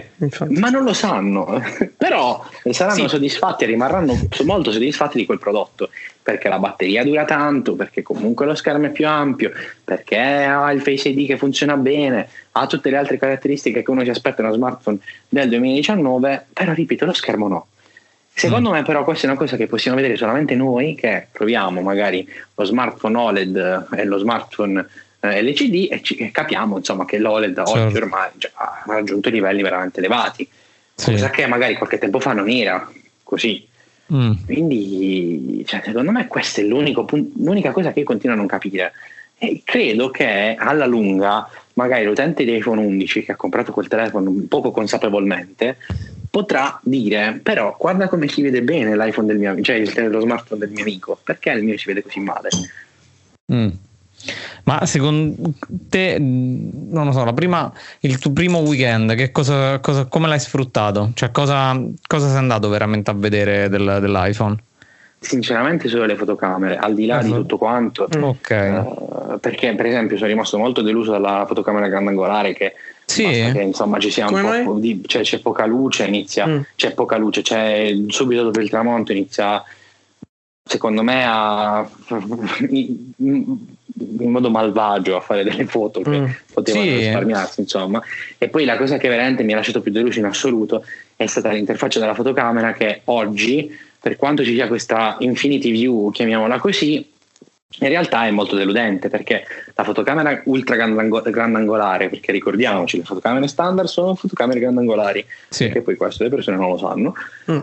[0.50, 1.62] ma non lo sanno.
[1.96, 3.10] Però saranno sì.
[3.10, 5.90] soddisfatti e rimarranno molto soddisfatti di quel prodotto
[6.28, 9.50] perché la batteria dura tanto, perché comunque lo schermo è più ampio,
[9.82, 14.04] perché ha il Face ID che funziona bene, ha tutte le altre caratteristiche che uno
[14.04, 14.98] si aspetta da uno smartphone
[15.30, 16.48] del 2019.
[16.52, 17.68] Però ripeto, lo schermo no.
[18.38, 18.74] Secondo mm.
[18.74, 22.64] me però questa è una cosa che possiamo vedere solamente noi che proviamo magari lo
[22.66, 24.88] smartphone OLED e lo smartphone
[25.22, 27.72] eh, LCD e, ci, e capiamo insomma che l'OLED certo.
[27.72, 30.48] oggi ormai già ha raggiunto livelli veramente elevati,
[30.94, 31.14] sì.
[31.14, 32.88] cosa che magari qualche tempo fa non era
[33.24, 33.68] così.
[34.14, 34.32] Mm.
[34.46, 38.94] Quindi cioè, secondo me questa è l'unica cosa che io continuo a non capire.
[39.40, 44.32] E credo che alla lunga magari l'utente di iPhone 11 che ha comprato quel telefono
[44.48, 45.78] poco consapevolmente
[46.30, 50.60] potrà dire però guarda come si vede bene l'iPhone del mio amico, cioè lo smartphone
[50.60, 52.50] del mio amico, perché il mio si vede così male?
[53.52, 53.70] Mm.
[54.64, 55.54] Ma secondo
[55.90, 60.40] te, non lo so, la prima, il tuo primo weekend, che cosa, cosa, come l'hai
[60.40, 61.12] sfruttato?
[61.14, 64.58] Cioè, cosa, cosa sei andato veramente a vedere del, dell'iPhone?
[65.20, 67.24] Sinceramente solo le fotocamere, al di là uh-huh.
[67.24, 68.10] di tutto quanto.
[68.12, 68.78] Okay.
[68.78, 72.74] Uh, perché per esempio sono rimasto molto deluso dalla fotocamera grandangolare che,
[73.08, 73.24] sì.
[73.24, 76.60] che insomma ci sia un po' di, cioè, c'è poca luce, inizia, mm.
[76.76, 79.64] c'è poca luce, c'è subito dopo il tramonto inizia
[80.68, 81.90] secondo me a,
[82.60, 86.26] in modo malvagio a fare delle foto che mm.
[86.54, 86.96] potevano sì.
[86.98, 88.02] risparmiarsi insomma
[88.38, 90.84] e poi la cosa che veramente mi ha lasciato più deluso in assoluto
[91.16, 96.60] è stata l'interfaccia della fotocamera che oggi per quanto ci sia questa infinity view chiamiamola
[96.60, 97.16] così
[97.80, 99.44] in realtà è molto deludente perché
[99.76, 105.66] la fotocamera ultra grandangolare, perché ricordiamoci, le fotocamere standard sono fotocamere grandangolari, sì.
[105.66, 107.14] perché poi questo le persone non lo sanno.
[107.52, 107.60] Mm.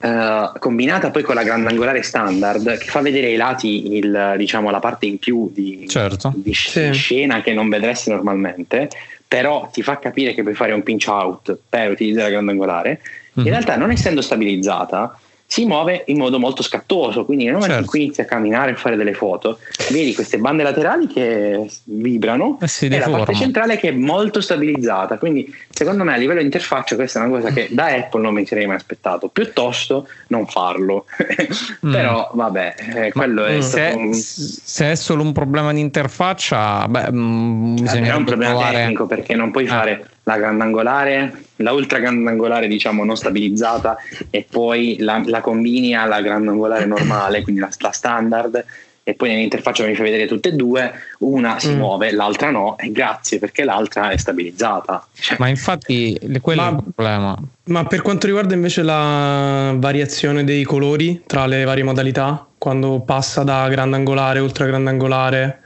[0.00, 4.78] Uh, combinata poi con la grandangolare standard che fa vedere ai lati il, diciamo, la
[4.78, 6.32] parte in più di, certo.
[6.36, 6.92] di, sì.
[6.92, 8.88] scena che non vedresti normalmente
[9.26, 13.46] però ti fa capire che puoi fare un pinch out per utilizzare la grandangolare mm-hmm.
[13.48, 15.18] in realtà non essendo stabilizzata
[15.50, 17.84] si muove in modo molto scattoso, quindi nel momento certo.
[17.86, 22.58] in cui inizi a camminare e fare delle foto, vedi queste bande laterali che vibrano
[22.60, 26.44] eh e la parte centrale che è molto stabilizzata, quindi secondo me a livello di
[26.44, 30.46] interfaccia questa è una cosa che da Apple non mi sarei mai aspettato, piuttosto non
[30.46, 31.06] farlo.
[31.86, 31.92] mm.
[31.92, 34.12] Però vabbè, eh, quello è se, un...
[34.12, 38.76] se, è solo un problema di interfaccia, beh, mm, bisogna è un problema provare...
[38.76, 39.68] tecnico perché non puoi ah.
[39.68, 43.96] fare la grandangolare, la ultra grandangolare diciamo non stabilizzata
[44.28, 48.64] e poi la, la combini alla grandangolare normale, quindi la, la, standard
[49.02, 51.78] e poi nell'interfaccia mi fai vedere tutte e due, una si mm.
[51.78, 55.06] muove, l'altra no e grazie perché l'altra è stabilizzata.
[55.14, 57.38] Cioè, ma infatti quello ma, è il problema.
[57.64, 63.44] Ma per quanto riguarda invece la variazione dei colori tra le varie modalità, quando passa
[63.44, 65.62] da grandangolare, ultra grandangolare?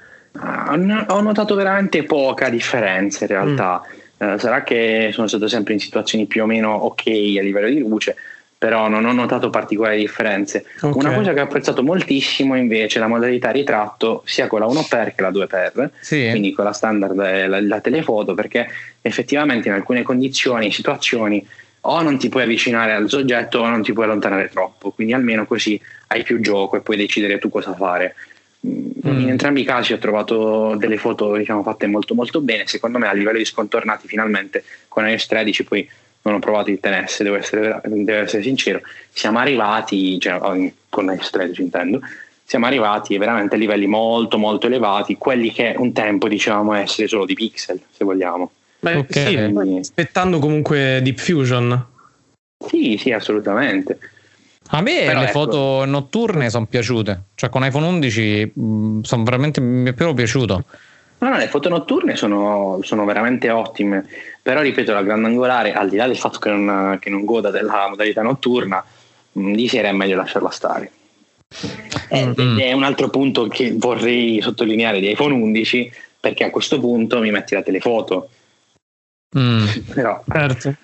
[1.08, 3.82] Ho notato veramente poca differenza in realtà.
[3.84, 7.68] Mm eh, sarà che sono stato sempre in situazioni più o meno ok a livello
[7.68, 8.14] di luce,
[8.56, 10.64] però non ho notato particolari differenze.
[10.80, 10.92] Okay.
[10.92, 15.14] Una cosa che ho apprezzato moltissimo invece è la modalità ritratto sia con la 1x
[15.16, 16.28] che la 2x, sì.
[16.30, 18.68] quindi con la standard e la, la telefoto, perché
[19.00, 21.44] effettivamente in alcune condizioni, situazioni
[21.84, 25.46] o non ti puoi avvicinare al soggetto o non ti puoi allontanare troppo, quindi almeno
[25.46, 28.14] così hai più gioco e puoi decidere tu cosa fare.
[28.64, 29.20] Mm.
[29.20, 33.08] In entrambi i casi ho trovato delle foto diciamo, fatte molto molto bene, secondo me
[33.08, 35.88] a livello di scontornati finalmente con iOS 13 poi
[36.22, 40.38] non ho provato il TNS, devo essere, devo essere sincero, siamo arrivati, cioè,
[40.88, 42.00] con iOS 13 intendo,
[42.44, 47.24] siamo arrivati veramente a livelli molto molto elevati, quelli che un tempo dicevamo essere solo
[47.24, 48.52] di pixel, se vogliamo.
[48.78, 49.50] Beh, okay.
[49.50, 51.86] sì, aspettando comunque Deep Fusion.
[52.66, 53.98] Sì, sì, assolutamente.
[54.74, 55.38] A me Però le ecco.
[55.38, 60.64] foto notturne sono piaciute, cioè con iPhone 11 mh, sono veramente mi è proprio piaciuto.
[61.18, 64.06] No, no, le foto notturne sono, sono, veramente ottime,
[64.40, 67.86] però ripeto, la grandangolare, al di là del fatto che non, che non goda della
[67.88, 68.84] modalità notturna,
[69.32, 70.90] mh, di sera è meglio lasciarla stare.
[72.14, 72.58] Mm-hmm.
[72.58, 77.30] È un altro punto che vorrei sottolineare di iPhone 11, perché a questo punto mi
[77.30, 78.30] metti la telefoto.
[79.38, 79.66] Mm.
[79.94, 80.76] Però certo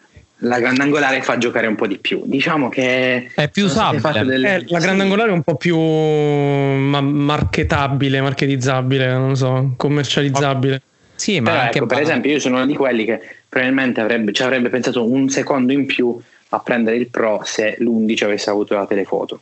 [0.42, 2.22] la grandangolare fa giocare un po' di più.
[2.24, 4.24] Diciamo che è più usabile.
[4.24, 4.54] Delle...
[4.56, 10.82] Eh, la grandangolare è un po' più ma- marketabile, marketizzabile, non so, commercializzabile.
[11.14, 14.32] Sì, ma Però anche ecco, per esempio, io sono uno di quelli che probabilmente avrebbe,
[14.32, 16.16] ci avrebbe pensato un secondo in più
[16.50, 19.40] a prendere il Pro se l'11 avesse avuto la telefoto.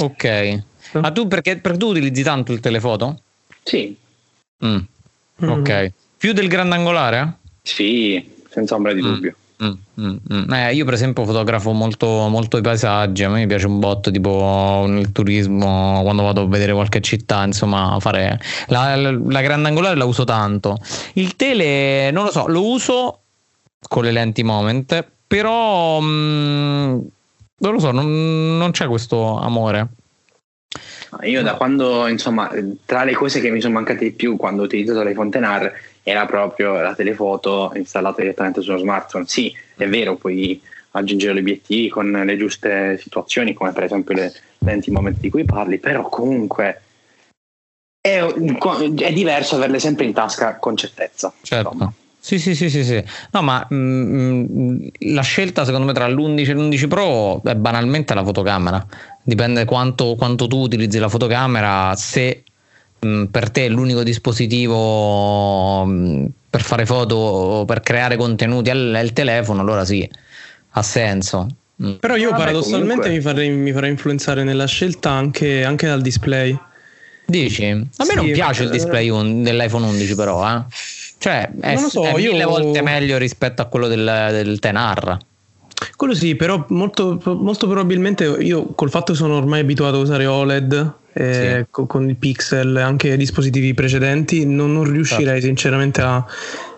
[0.00, 0.62] Ok.
[0.92, 3.20] Ma tu perché, perché tu utilizzi tanto il telefoto?
[3.62, 3.96] Sì.
[4.64, 4.78] Mm.
[5.44, 5.48] Mm.
[5.48, 5.92] Ok.
[6.18, 7.36] Più del grandangolare?
[7.62, 9.04] Sì, senza ombra di mm.
[9.04, 9.34] dubbio.
[9.60, 10.52] Mm, mm, mm.
[10.52, 14.84] Eh, io per esempio fotografo molto, molto, i paesaggi, a me piace un botto tipo
[14.86, 20.04] nel turismo quando vado a vedere qualche città, insomma fare la, la, la grandangolare la
[20.04, 20.78] uso tanto.
[21.14, 23.20] Il tele non lo so, lo uso
[23.88, 26.98] con le lenti moment, però mm,
[27.58, 29.88] non lo so, non, non c'è questo amore.
[31.22, 32.50] Io da quando, insomma,
[32.84, 35.72] tra le cose che mi sono mancate di più quando ho utilizzato l'iPhone XR
[36.08, 39.26] era proprio la telefoto installata direttamente sullo smartphone.
[39.26, 40.60] Sì, è vero, puoi
[40.92, 45.44] aggiungere gli obiettivi con le giuste situazioni, come per esempio le lenti momenti di cui
[45.44, 46.82] parli, però comunque
[48.00, 51.32] è, è diverso averle sempre in tasca con certezza.
[51.42, 51.72] Certo.
[51.72, 51.92] Insomma.
[52.20, 53.02] Sì, sì, sì, sì, sì.
[53.30, 57.54] No, ma mh, mm, mm, la scelta secondo me tra l'11 e l'11 Pro è
[57.54, 58.84] banalmente la fotocamera.
[59.22, 62.47] Dipende quanto, quanto tu utilizzi la fotocamera, se Mm,
[62.98, 69.60] per te l'unico dispositivo mm, per fare foto o per creare contenuti è il telefono,
[69.60, 70.08] allora sì,
[70.70, 71.46] ha senso.
[71.82, 71.94] Mm.
[72.00, 76.58] Però io Vabbè, paradossalmente mi, farei, mi, farei, influenzare nella scelta anche, anche dal display.
[77.24, 77.66] Dici?
[77.66, 80.62] A me sì, non piace il display un, dell'iPhone 11 però, eh.
[81.18, 82.48] Cioè, è, so, è mille io...
[82.48, 85.18] volte meglio rispetto a quello del, del Tenar.
[85.94, 90.26] Quello sì, però molto, molto probabilmente io col fatto che sono ormai abituato a usare
[90.26, 91.66] OLED eh, sì.
[91.70, 95.46] con, con, il Pixel e anche dispositivi precedenti, non, non riuscirei sì.
[95.46, 96.24] sinceramente a,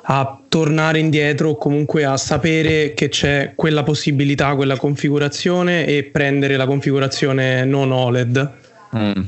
[0.03, 6.57] a, tornare indietro o comunque a sapere che c'è quella possibilità, quella configurazione e prendere
[6.57, 8.51] la configurazione non OLED.
[8.97, 9.23] Mm.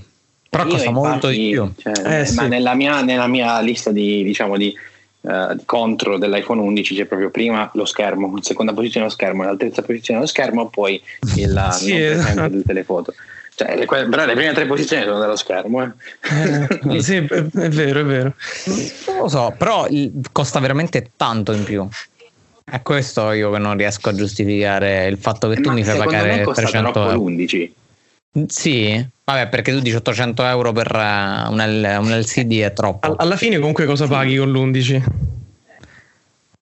[0.49, 1.73] Però costa molto di più.
[1.77, 2.35] Cioè, eh, sì.
[2.35, 4.75] Ma nella mia, nella mia, lista di, diciamo, di
[5.23, 9.57] Uh, contro dell'iPhone 11 c'è proprio prima lo schermo, in seconda posizione lo schermo, in
[9.57, 11.01] terza posizione lo schermo, poi
[11.37, 12.49] il sì, esatto.
[12.49, 13.15] del telefoto.
[13.55, 15.83] Cioè, le, però le prime tre posizioni sono dello schermo.
[15.83, 16.97] Eh.
[16.97, 18.35] eh, sì, è, è vero, è vero.
[19.09, 19.87] Non lo so, però
[20.33, 21.87] costa veramente tanto in più.
[22.65, 25.99] È questo io che non riesco a giustificare il fatto che tu Ma mi fai
[25.99, 27.29] pagare 300 euro.
[27.29, 27.71] l'11.
[28.47, 33.15] Sì, vabbè, perché tu dici 800 euro per eh, un, L, un LCD è troppo.
[33.17, 35.03] Alla fine, comunque, cosa paghi con l'11?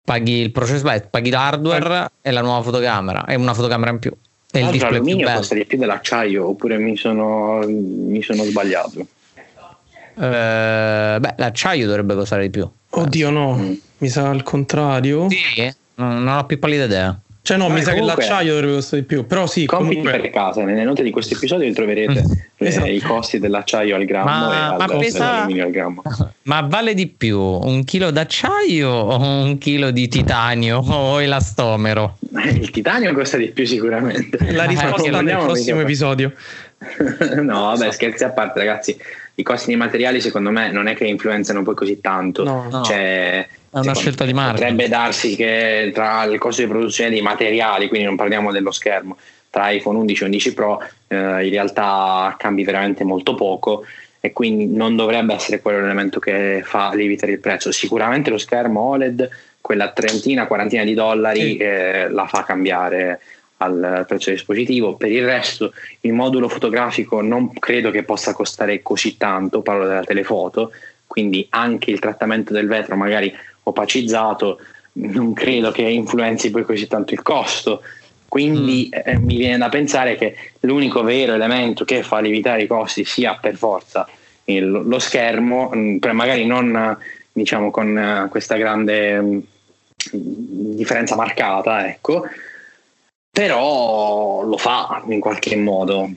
[0.02, 4.12] Paghi il processore, paghi l'hardware Pag- e la nuova fotocamera e una fotocamera in più.
[4.52, 9.06] E il l'alluminio costa di più dell'acciaio oppure mi sono, mi sono sbagliato?
[10.14, 12.68] Eh, beh, l'acciaio dovrebbe costare di più.
[12.90, 13.72] Oddio, no, mm.
[13.98, 15.28] mi sa al contrario.
[15.30, 17.20] Sì, non ho più pallida idea.
[17.42, 19.26] Cioè, no, ah, mi sa che l'acciaio dovrebbe costare di più.
[19.26, 20.20] Però sì, compiti comunque...
[20.20, 20.62] per casa.
[20.62, 22.32] Nelle note di questo episodio troverete mm.
[22.56, 22.86] eh, esatto.
[22.86, 25.42] i costi dell'acciaio al grammo ma, e al, pesa...
[25.44, 26.02] al grammo.
[26.42, 32.18] Ma vale di più un chilo d'acciaio o un chilo di titanio o elastomero?
[32.52, 34.52] Il titanio costa di più sicuramente.
[34.52, 36.32] La risposta nel prossimo episodio.
[37.42, 38.96] no, vabbè, scherzi a parte, ragazzi.
[39.40, 42.44] I costi dei materiali, secondo me, non è che influenzano poi così tanto.
[42.44, 42.82] No, no.
[42.82, 44.70] Cioè, è una scelta di marketing.
[44.70, 49.16] Potrebbe darsi che tra il costo di produzione dei materiali, quindi non parliamo dello schermo,
[49.48, 53.84] tra iPhone 11 e 11 Pro, eh, in realtà cambi veramente molto poco
[54.20, 57.72] e quindi non dovrebbe essere quello l'elemento che fa lievitare il prezzo.
[57.72, 59.28] Sicuramente lo schermo OLED,
[59.60, 61.56] quella trentina, quarantina di dollari, sì.
[61.56, 63.20] eh, la fa cambiare
[63.62, 64.96] al prezzo del dispositivo.
[64.96, 70.04] Per il resto, il modulo fotografico non credo che possa costare così tanto, parlo della
[70.04, 70.72] telefoto,
[71.06, 73.32] quindi anche il trattamento del vetro magari
[73.64, 74.58] opacizzato
[74.92, 77.82] non credo che influenzi poi così tanto il costo.
[78.26, 79.00] Quindi mm.
[79.04, 83.34] eh, mi viene da pensare che l'unico vero elemento che fa lievitare i costi sia
[83.34, 84.08] per forza
[84.44, 86.96] il, lo schermo, mm, magari non
[87.32, 89.38] diciamo con uh, questa grande mm,
[90.12, 92.24] differenza marcata, ecco,
[93.30, 96.10] però lo fa in qualche modo.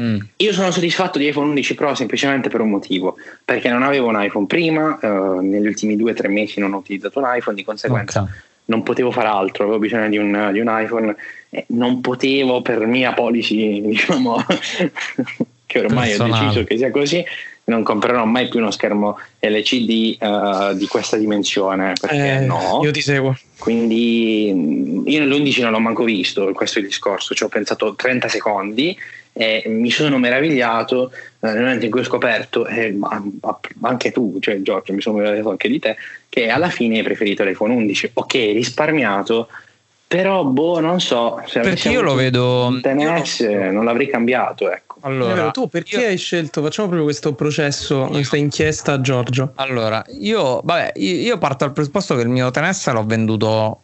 [0.00, 0.18] Mm.
[0.36, 4.22] Io sono soddisfatto di iPhone 11 Pro semplicemente per un motivo, perché non avevo un
[4.22, 7.64] iPhone prima, uh, negli ultimi due o tre mesi non ho utilizzato un iPhone, di
[7.64, 8.34] conseguenza okay.
[8.66, 11.16] non potevo fare altro, avevo bisogno di un, di un iPhone
[11.50, 14.44] e non potevo per mia policy, diciamo,
[15.66, 16.32] che ormai Personale.
[16.32, 17.24] ho deciso che sia così,
[17.64, 22.80] non comprerò mai più uno schermo LCD uh, eh, di questa dimensione perché eh, no.
[22.82, 23.36] Io ti seguo.
[23.58, 27.94] Quindi mm, io nell'11 non l'ho manco visto questo è il discorso, ci ho pensato
[27.94, 28.96] 30 secondi
[29.32, 32.98] e mi sono meravigliato eh, nel momento in cui ho scoperto, eh,
[33.82, 35.96] anche tu, cioè Giorgio, mi sono meravigliato anche di te,
[36.28, 38.10] che alla fine hai preferito l'iPhone 11.
[38.14, 39.48] Ok, risparmiato,
[40.08, 41.40] però boh, non so.
[41.46, 42.80] Se Perché io lo vedo.
[43.44, 43.70] Io...
[43.70, 44.87] non l'avrei cambiato, ecco.
[45.00, 46.06] Allora, tu perché io...
[46.06, 46.62] hai scelto?
[46.62, 49.52] Facciamo proprio questo processo, questa inchiesta, Giorgio.
[49.56, 53.82] Allora, io, vabbè, io parto dal presupposto che il mio tenesse l'ho venduto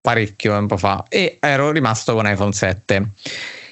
[0.00, 3.10] parecchio tempo fa e ero rimasto con iPhone 7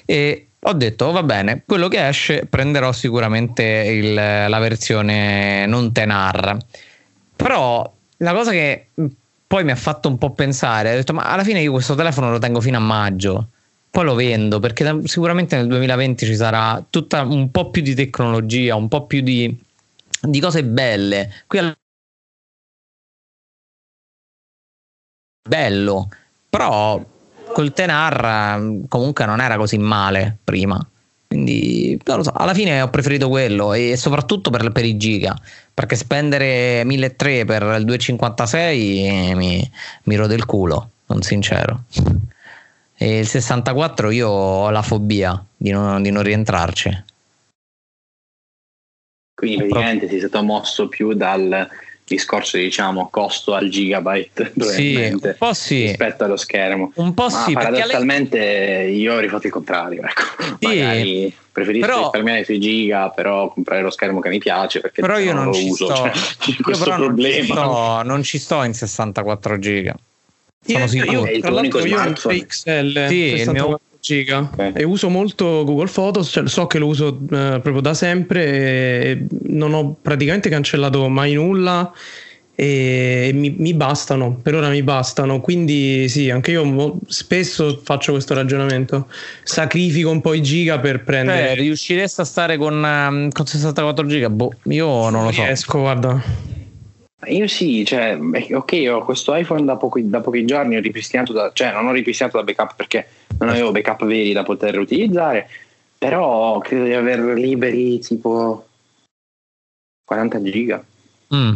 [0.05, 6.57] e ho detto va bene, quello che esce prenderò sicuramente il, la versione non tenar.
[7.35, 8.87] Però la cosa che
[9.45, 12.31] poi mi ha fatto un po' pensare, ho detto ma alla fine io questo telefono
[12.31, 13.49] lo tengo fino a maggio
[13.93, 18.75] poi lo vendo perché sicuramente nel 2020 ci sarà tutta un po' più di tecnologia,
[18.75, 19.55] un po' più di,
[20.19, 21.31] di cose belle.
[21.45, 21.75] Qui al...
[25.47, 26.09] bello,
[26.49, 27.05] però
[27.53, 30.83] col Tenar comunque non era così male prima.
[31.27, 35.39] Quindi non lo so, alla fine ho preferito quello e soprattutto per, per i giga,
[35.71, 39.71] perché spendere 1300 per il 256 mi,
[40.05, 41.83] mi rode il culo, non sincero.
[43.03, 47.03] E il 64 io ho la fobia di non, di non rientrarci.
[49.35, 51.67] Quindi praticamente sei stato mosso più dal
[52.05, 55.87] discorso diciamo costo al gigabyte sì, un po' sì.
[55.87, 58.99] rispetto allo schermo un po' Ma sì paradossalmente lei...
[58.99, 60.57] io ho rifatto il contrario ecco.
[60.59, 61.99] sì, magari preferisco però...
[62.01, 65.53] risparmiare sui giga però comprare lo schermo che mi piace perché però io non, non
[65.53, 65.95] lo uso sto.
[65.95, 66.11] cioè,
[66.61, 69.95] questo però non ci, sto, non ci sto in 64 giga
[70.65, 71.27] sono sicuro.
[71.27, 74.73] Io, tra l'altro io ho un XL sì, 64 giga okay.
[74.75, 79.25] e uso molto Google Photos, cioè so che lo uso uh, proprio da sempre e
[79.47, 81.91] non ho praticamente cancellato mai nulla
[82.55, 88.11] e mi, mi, bastano, per ora mi bastano, quindi sì, anche io mo- spesso faccio
[88.11, 89.07] questo ragionamento,
[89.41, 91.51] sacrifico un po' i giga per prendere...
[91.51, 94.29] Eh, riusciresti a stare con, um, con 64 giga?
[94.29, 95.43] Boh, io non lo so.
[95.43, 96.52] Riesco, guarda.
[97.27, 98.17] Io sì, cioè,
[98.51, 101.91] ok, ho questo iPhone da pochi, da pochi giorni, ho ripristinato da, cioè non ho
[101.91, 103.07] ripristinato da backup perché
[103.39, 105.49] non avevo backup veri da poter utilizzare,
[105.97, 108.67] però credo di aver liberi tipo
[110.05, 110.83] 40 giga.
[111.35, 111.53] Mm.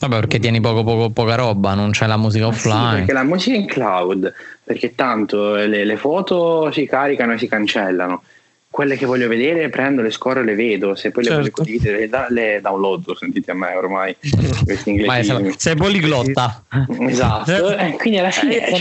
[0.00, 2.90] Vabbè, perché tieni poco, poco, poca roba, non c'è la musica offline.
[2.90, 4.32] Sì, perché la musica è in cloud,
[4.64, 8.22] perché tanto le, le foto si caricano e si cancellano
[8.70, 11.38] quelle che voglio vedere prendo, le scorro e le vedo, se poi certo.
[11.38, 14.16] le voglio condividere le, le download, sentite a me ormai
[14.84, 15.54] inglesi.
[15.56, 16.64] sei poliglotta.
[17.00, 18.66] Esatto, eh, quindi alla fine...
[18.68, 18.76] Eh,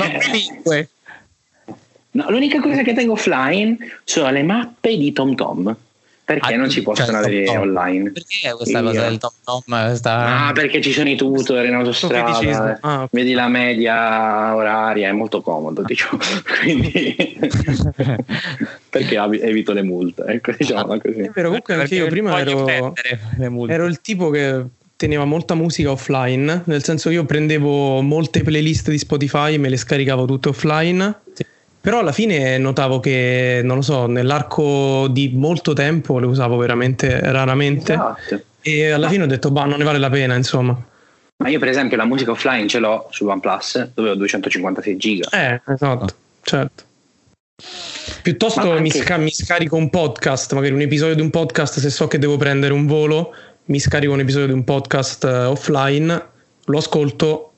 [0.63, 0.87] cioè,
[2.11, 5.75] no, l'unica cosa che tengo offline sono le mappe di TomTom
[6.29, 8.11] perché ah, non ci possono cioè, avere tom online?
[8.11, 9.61] Perché questa cosa del tom tom?
[9.65, 10.45] Questa...
[10.45, 13.07] Ah, perché ci sono i tutor in autostrada, ah, okay.
[13.09, 16.19] vedi la media oraria, è molto comodo, diciamo.
[16.61, 17.15] Quindi
[18.91, 21.21] perché evito le multe, ecco, diciamo così.
[21.21, 22.93] È vero, comunque anche io prima ero,
[23.67, 24.63] ero il tipo che
[24.97, 29.77] teneva molta musica offline, nel senso che io prendevo molte playlist di Spotify, me le
[29.77, 31.21] scaricavo tutte offline.
[31.33, 31.43] Sì
[31.81, 37.19] però alla fine notavo che, non lo so, nell'arco di molto tempo le usavo veramente
[37.31, 37.93] raramente.
[37.93, 38.43] Esatto.
[38.61, 40.77] E alla fine ho detto, bah, non ne vale la pena, insomma.
[41.41, 45.29] Ma io, per esempio, la musica offline ce l'ho su OnePlus, dove ho 256 giga.
[45.29, 46.15] Eh, esatto, oh.
[46.41, 46.83] certo.
[48.21, 48.81] Piuttosto anche...
[48.81, 52.19] mi, sca- mi, scarico un podcast, magari un episodio di un podcast, se so che
[52.19, 53.33] devo prendere un volo,
[53.65, 56.27] mi scarico un episodio di un podcast uh, offline,
[56.65, 57.53] lo ascolto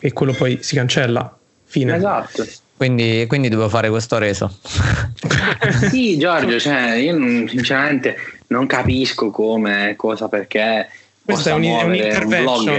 [0.00, 1.36] e quello poi si cancella.
[1.64, 1.96] Fine.
[1.96, 2.46] Esatto.
[2.80, 4.50] Quindi, quindi dovevo fare questo reso.
[5.90, 8.16] sì, Giorgio, cioè, io non, sinceramente
[8.46, 10.88] non capisco come, cosa, perché.
[11.22, 12.68] Questo è un, un intervention.
[12.68, 12.78] Un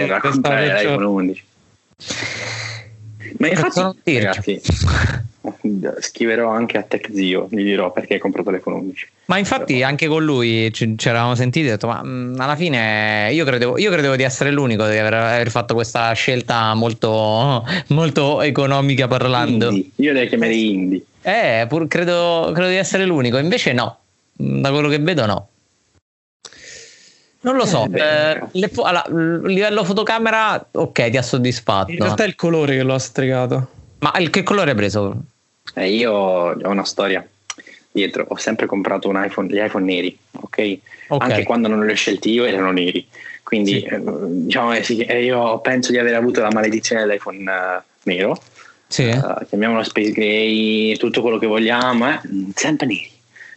[3.38, 4.60] Ma infatti, ragazzi,
[6.00, 9.10] scriverò anche a TechZio, gli dirò perché hai comprato l'iPhone 11.
[9.26, 9.88] Ma infatti Però...
[9.88, 13.30] anche con lui ci, ci eravamo sentiti e ho detto, ma mh, mm, alla fine
[13.32, 18.42] io credevo, io credevo, di essere l'unico di aver, aver fatto questa scelta molto, molto
[18.42, 19.70] economica parlando.
[19.70, 19.90] Indie.
[19.96, 21.04] Io le chiamerei indie.
[21.24, 23.98] Eh, pur, credo, credo di essere l'unico, invece no,
[24.34, 25.48] da quello che vedo no.
[27.44, 29.04] Non lo so, eh, eh, le, allora,
[29.48, 31.92] livello fotocamera, ok, ti ha soddisfatto.
[31.92, 33.68] In realtà è il colore che lo ha stregato.
[34.00, 35.24] Ma il, che colore hai preso?
[35.74, 37.26] Eh, io ho una storia
[37.92, 40.42] dietro, ho sempre comprato un iPhone, gli iPhone neri, ok?
[40.42, 40.78] okay.
[41.08, 43.06] Anche quando non li ho scelti io erano neri.
[43.44, 43.84] Quindi sì.
[43.86, 48.42] eh, diciamo che sì, eh, io penso di aver avuto la maledizione dell'iPhone uh, nero.
[48.88, 49.08] Sì.
[49.08, 52.20] Uh, chiamiamolo Space Gray, tutto quello che vogliamo, eh?
[52.56, 53.10] sempre neri.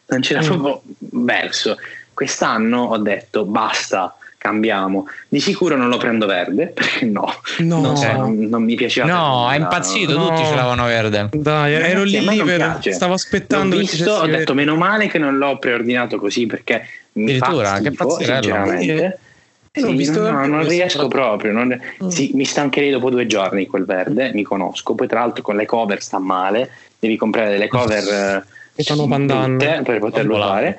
[0.06, 0.46] Non c'era mm.
[0.46, 1.76] proprio verso
[2.14, 5.06] Quest'anno ho detto basta, cambiamo.
[5.26, 7.80] Di sicuro non lo prendo verde, perché no, no.
[7.80, 9.06] Non, so, non, non, mi piaceva.
[9.06, 10.28] No, è impazzito, no.
[10.28, 11.30] tutti ce l'avano verde.
[11.32, 12.80] Dai, ero lì, lì per...
[12.90, 13.74] stavo aspettando.
[13.74, 18.16] L'ho visto, ho detto meno male che non l'ho preordinato così perché mi fa schifo,
[18.16, 19.18] che sinceramente.
[19.76, 22.06] Eh, sì, visto no, non riesco proprio, non, mm.
[22.08, 25.66] sì, mi stancherei dopo due giorni quel verde, mi conosco, poi tra l'altro con le
[25.66, 26.70] cover sta male,
[27.00, 30.78] devi comprare delle cover che fanno pandan per poterlo fare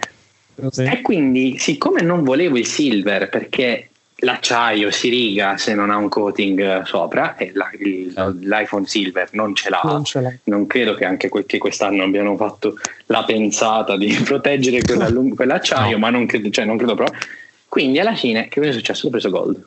[0.70, 0.84] sì.
[0.84, 3.89] E quindi, siccome non volevo il silver perché
[4.20, 8.38] l'acciaio si riga se non ha un coating sopra e la, il, certo.
[8.41, 9.82] l'iPhone Silver non ce l'ha.
[9.84, 10.34] non ce l'ha.
[10.45, 12.78] Non credo che anche che quest'anno abbiano fatto
[13.08, 15.99] la pensata di proteggere quella, quell'acciaio, no.
[15.99, 17.20] ma non credo, cioè, non credo proprio.
[17.68, 19.08] Quindi alla fine, che cosa è successo?
[19.08, 19.64] Ho preso Gold.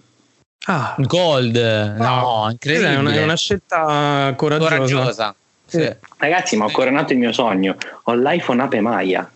[0.67, 1.57] Ah, Gold,
[1.99, 2.95] no, incredibile.
[2.95, 4.69] È una, è una scelta coraggiosa.
[4.69, 5.35] coraggiosa.
[5.67, 5.97] Sì.
[6.17, 7.77] Ragazzi, ma ho coronato il mio sogno.
[8.05, 9.31] Ho l'iPhone Ape Maya.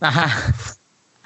[0.00, 0.30] Ah.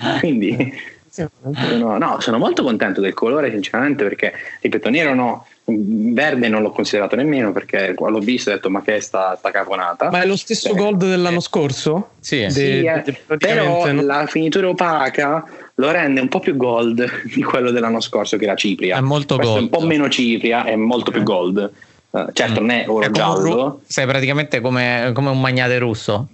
[0.20, 0.74] Quindi
[1.09, 6.70] sono, no, sono molto contento del colore, sinceramente, perché ripeto, nero no, verde non l'ho
[6.70, 10.11] considerato nemmeno perché l'ho visto e ho detto ma che è sta, sta caponata?
[10.11, 12.12] Ma è lo stesso Beh, gold dell'anno scorso?
[12.20, 14.03] sì, de, sì de, de, però no?
[14.03, 15.44] la finitura opaca
[15.74, 18.96] lo rende un po' più gold di quello dell'anno scorso che era cipria.
[18.96, 21.70] È molto Questo gold è un po' meno cipria è molto più gold.
[22.11, 22.66] Uh, certo mm.
[22.66, 23.80] non è oro è giallo.
[23.86, 26.28] sei praticamente come, come un magnate russo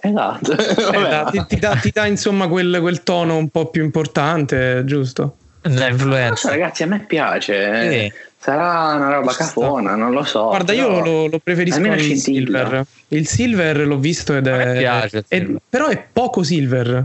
[0.00, 4.82] Esatto, eh, ti, ti, dà, ti, dà, insomma quel, quel, tono un po' più importante,
[4.84, 5.36] giusto?
[5.62, 6.50] L'influenza.
[6.50, 7.90] Ragazzi, a me piace.
[7.90, 8.12] Sì.
[8.38, 10.46] Sarà una roba cafona, non lo so.
[10.46, 12.86] Guarda, io lo, lo preferisco il silver.
[13.08, 17.04] Il silver l'ho visto ed è, piace, è, però è poco silver,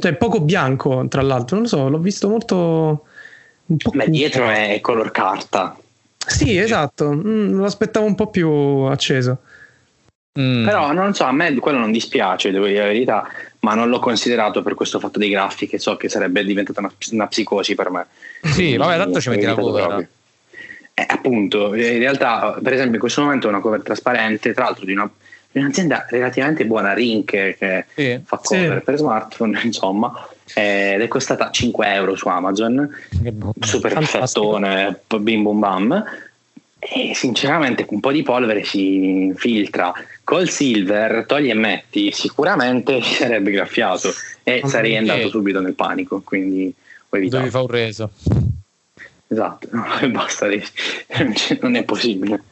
[0.00, 1.56] cioè poco bianco, tra l'altro.
[1.56, 3.04] Non lo so, l'ho visto molto.
[3.66, 5.76] Un po Beh, dietro è color carta.
[6.26, 7.12] Sì, esatto.
[7.12, 9.38] Mm, lo aspettavo un po' più acceso.
[10.38, 10.64] Mm.
[10.64, 13.28] Però non so, a me quello non dispiace, devo dire la verità,
[13.60, 17.26] ma non l'ho considerato per questo fatto dei grafiche, so che sarebbe diventata una, una
[17.28, 18.06] psicosi per me.
[18.42, 20.08] Sì, vabbè, tanto ci metti la cover.
[20.92, 24.84] Eh, appunto, in realtà, per esempio, in questo momento è una cover trasparente, tra l'altro
[24.84, 25.08] di, una,
[25.52, 28.84] di un'azienda relativamente buona, Rink, che sì, fa cover sì.
[28.84, 32.92] per smartphone, insomma, ed è costata 5 euro su Amazon,
[33.60, 36.04] super perfettone, bim bum bam
[36.86, 39.92] e sinceramente un po' di polvere si infiltra.
[40.22, 44.12] Col silver togli e metti, sicuramente si sarebbe graffiato
[44.42, 46.20] e non sarei andato subito nel panico.
[46.22, 46.72] Quindi
[47.08, 47.38] ho evitato.
[47.38, 48.10] Devi fare un reso.
[49.26, 50.46] Esatto, no, basta,
[51.60, 52.42] non è possibile.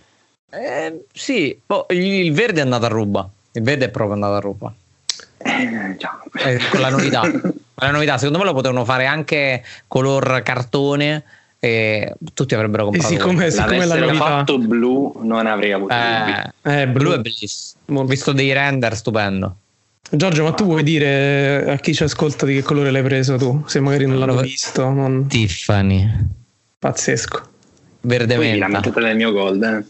[0.51, 3.29] Eh, sì, oh, il verde è andato a ruba.
[3.53, 4.73] Il verde è proprio andato a ruba.
[5.39, 6.23] Eh, già.
[6.45, 7.23] Eh, con la novità.
[7.75, 11.25] la novità, secondo me lo potevano fare anche color cartone
[11.65, 13.07] e tutti avrebbero comprato.
[13.07, 18.01] E siccome, siccome l'avessero fatto blu, non avrei avuto eh, eh, blu, blu è bellissimo.
[18.01, 19.57] Ho visto dei render stupendo.
[20.11, 23.63] Giorgio, ma tu vuoi dire a chi ci ascolta di che colore l'hai preso tu?
[23.69, 24.91] Se magari non l'hanno visto.
[24.91, 25.29] Non...
[25.29, 26.11] Tiffany.
[26.81, 27.51] Pazzesco.
[28.01, 28.69] Verde menta.
[28.69, 29.63] la del mio gold.
[29.63, 29.85] Eh.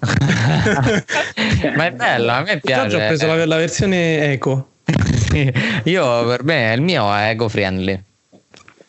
[1.76, 2.90] ma è bella, a me piace.
[2.90, 4.68] Giorgio ho preso la, la versione eco.
[5.84, 8.02] Io per me il mio è eco friendly.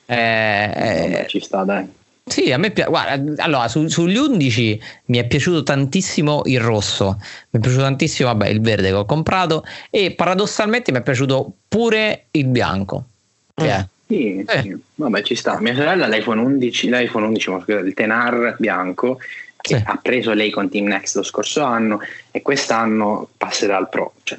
[0.07, 1.95] Eh, Vabbè, ci sta, dai.
[2.27, 2.89] Sì, a me piace.
[2.89, 7.17] Guarda, allora, su, sugli 11 mi è piaciuto tantissimo il rosso,
[7.49, 11.51] mi è piaciuto tantissimo vabbè, il verde che ho comprato e paradossalmente mi è piaciuto
[11.67, 13.05] pure il bianco.
[13.53, 13.85] Che è.
[14.07, 14.61] Sì, eh.
[14.61, 15.59] sì, vabbè, ci sta.
[15.59, 19.19] Mia sorella ha l'iPhone 11, l'iPhone 11, ma scusate, il Tenar bianco
[19.59, 19.83] che sì.
[19.85, 21.99] ha preso lei con Team Next lo scorso anno
[22.31, 24.37] e quest'anno passerà al Pro, cioè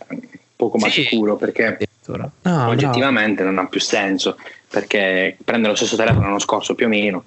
[0.57, 1.05] poco ma sì.
[1.05, 3.51] sicuro perché no, oggettivamente no.
[3.51, 4.37] non ha più senso
[4.69, 7.25] perché prende lo stesso telefono l'anno scorso più o meno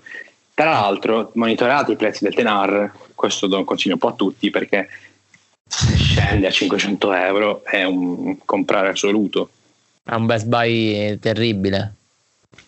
[0.61, 4.51] tra l'altro, monitorate i prezzi del Tenar, questo do un consiglio un po' a tutti
[4.51, 4.89] perché
[5.67, 9.49] se scende a 500 euro è un comprare assoluto.
[10.03, 11.95] È un Best Buy terribile.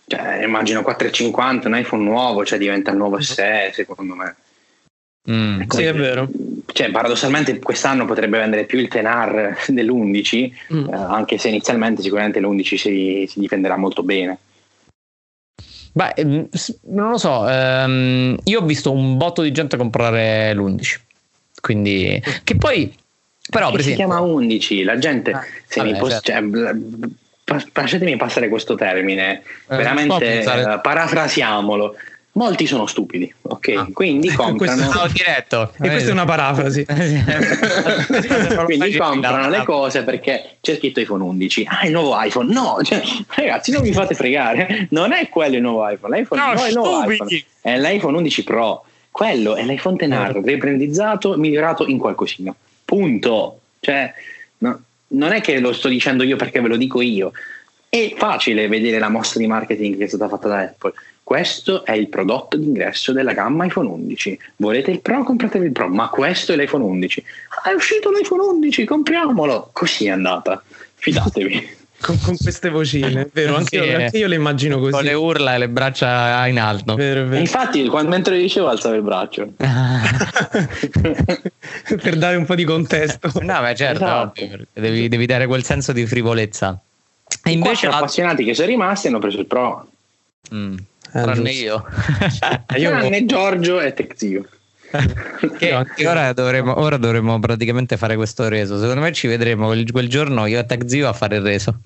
[0.07, 4.35] Cioè, immagino 4,50 un iPhone nuovo, cioè diventa il nuovo SE secondo me.
[5.29, 6.27] Mm, sì, è vero.
[6.65, 10.89] cioè, paradossalmente quest'anno potrebbe vendere più il Tenar dell'11, mm.
[10.89, 14.39] eh, anche se inizialmente sicuramente l'11 si, si difenderà molto bene.
[15.95, 16.43] Beh, mm,
[16.89, 20.99] non lo so, ehm, io ho visto un botto di gente comprare l'11,
[21.61, 22.93] quindi che poi
[23.49, 26.57] però per esempio, si chiama 11, la gente ah, se vabbè, mi posso, certo.
[27.45, 31.95] cioè, lasciatemi passare questo termine, eh, veramente eh, parafrasiamolo
[32.35, 33.67] Molti sono stupidi, ok?
[33.77, 33.87] Ah.
[33.93, 34.87] Quindi comprano.
[34.87, 35.71] questo, diretto.
[35.79, 36.83] E questa è una parafrasi.
[38.65, 41.67] Quindi comprano le cose perché c'è scritto iPhone 11.
[41.69, 42.51] Ah, il nuovo iPhone.
[42.51, 43.03] No, cioè,
[43.35, 44.87] ragazzi, non mi fate fregare.
[44.89, 46.17] Non è quello il nuovo iPhone.
[46.17, 47.43] L'iPhone, no, no, è il nuovo iPhone.
[47.61, 48.85] È l'iPhone 11 Pro.
[49.11, 52.53] Quello è l'iPhone Tenar riprendizzato, migliorato in qualcosina.
[52.83, 53.59] Punto.
[53.79, 54.11] Cioè,
[54.57, 57.31] no, non è che lo sto dicendo io perché ve lo dico io.
[57.93, 61.93] È facile vedere la mossa di marketing che è stata fatta da Apple questo è
[61.93, 64.37] il prodotto d'ingresso della gamma iPhone 11.
[64.57, 65.23] Volete il Pro?
[65.23, 67.23] Compratevi il Pro, ma questo è l'iPhone 11.
[67.63, 69.69] Ah, è uscito l'iPhone 11, compriamolo.
[69.71, 70.61] Così è andata.
[70.95, 71.77] Fidatevi.
[72.01, 73.55] con, con, queste vocine, vero?
[73.55, 74.91] Anche, sì, io, anche, io, le immagino così.
[74.91, 76.95] Con le urla e le braccia in alto.
[76.95, 77.39] Vero, vero.
[77.39, 79.53] Infatti, quando, mentre dicevo, alzavo il braccio.
[82.01, 83.31] per dare un po' di contesto.
[83.39, 84.45] No, ma certo, esatto.
[84.73, 86.77] devi, devi, dare quel senso di frivolezza.
[87.43, 87.87] E invece...
[87.87, 89.87] Gli appassionati che sono rimasti hanno preso il Pro.
[90.53, 90.77] Mm.
[91.15, 91.85] Eh, tranne io.
[92.77, 94.47] io tranne Giorgio e Tezio.
[95.57, 98.79] che ora, dovremo, ora dovremo praticamente fare questo reso.
[98.79, 101.79] Secondo me ci vedremo quel, quel giorno io e Tech a fare il reso.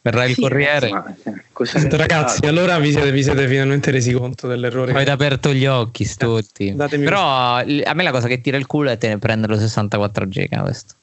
[0.00, 0.88] Verrà il sì, corriere.
[0.88, 1.14] Ma,
[1.64, 2.48] cioè, Ragazzi, stato?
[2.48, 4.92] allora vi siete, vi siete, finalmente resi conto dell'errore.
[4.92, 6.74] Avete aperto gli occhi, stutti.
[6.74, 10.94] Però a me la cosa che tira il culo è prenderlo 64 giga questo.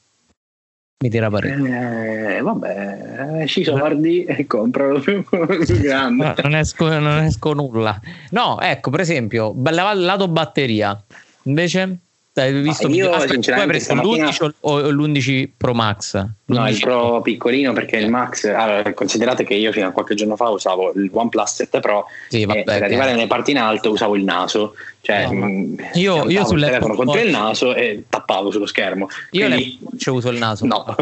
[0.98, 1.66] Mi tira parecchio.
[1.66, 6.24] Eh, vabbè, esci soldi e compralo più, più grande.
[6.24, 8.00] No, non, esco, non esco nulla.
[8.30, 10.98] No, ecco, per esempio, lato batteria.
[11.42, 11.98] Invece
[12.34, 16.16] hai visto io aspetta, hai preso l'11 o l'11 Pro Max?
[16.16, 20.14] L'11 no, il Pro piccolino perché il Max, allora, considerate che io fino a qualche
[20.14, 23.58] giorno fa usavo il OnePlus 7 Pro sì, vabbè, e per arrivare nelle parti in
[23.58, 28.50] alto usavo il naso, cioè no, io, io sul telefono contro il naso e tappavo
[28.50, 29.08] sullo schermo.
[29.30, 30.10] Io Quindi, le...
[30.10, 30.66] uso il naso.
[30.66, 30.96] No.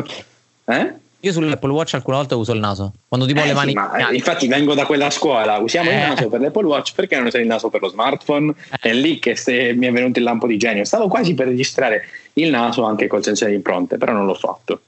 [0.64, 0.94] Eh?
[1.24, 2.92] Io sull'Apple Watch alcune volte uso il naso.
[3.06, 3.70] Quando tipo eh, le mani.
[3.70, 5.58] Sì, ma, infatti vengo da quella scuola.
[5.58, 5.92] Usiamo eh.
[5.92, 8.52] il naso per l'Apple Watch perché non usiamo il naso per lo smartphone?
[8.72, 8.90] Eh.
[8.90, 10.84] È lì che se mi è venuto il lampo di genio.
[10.84, 14.80] Stavo quasi per registrare il naso anche col sensore di impronte, però non l'ho fatto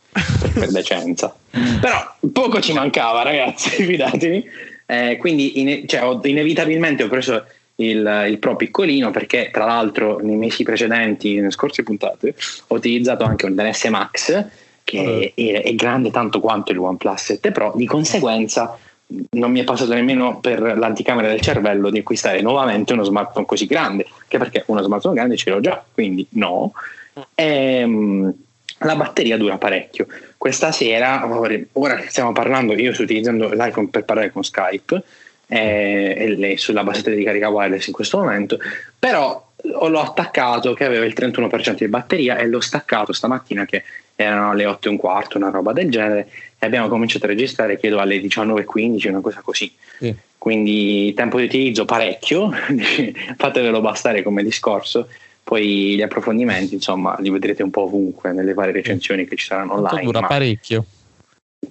[0.52, 1.32] per decenza.
[1.80, 4.44] però poco ci mancava, ragazzi, fidatevi.
[4.86, 7.44] Eh, quindi in, cioè, ho, inevitabilmente ho preso
[7.76, 12.34] il, il, Pro piccolino perché tra l'altro nei mesi precedenti, nelle scorse puntate,
[12.66, 14.46] ho utilizzato anche un DNS Max
[14.84, 18.78] che è, è, grande tanto quanto il OnePlus 7 Pro, di conseguenza
[19.30, 23.66] non mi è passato nemmeno per l'anticamera del cervello di acquistare nuovamente uno smartphone così
[23.66, 26.72] grande, anche perché uno smartphone grande ce l'ho già, quindi no.
[27.34, 28.32] Ehm,
[28.78, 30.06] la batteria dura parecchio.
[30.36, 31.26] Questa sera,
[31.72, 35.02] ora stiamo parlando, io sto utilizzando l'iPhone per parlare con Skype
[35.46, 38.58] eh, e lei sulla basetta di carica wireless in questo momento,
[38.98, 43.82] però l'ho attaccato che aveva il 31% di batteria e l'ho staccato stamattina che
[44.14, 47.78] erano alle 8 e un quarto, una roba del genere, e abbiamo cominciato a registrare,
[47.78, 49.72] credo alle 19.15, una cosa così.
[49.98, 50.14] Sì.
[50.38, 52.50] Quindi tempo di utilizzo parecchio,
[53.36, 55.08] fatevelo bastare come discorso,
[55.42, 59.74] poi gli approfondimenti, insomma, li vedrete un po' ovunque nelle varie recensioni che ci saranno
[59.74, 60.04] online.
[60.04, 60.84] Dura parecchio.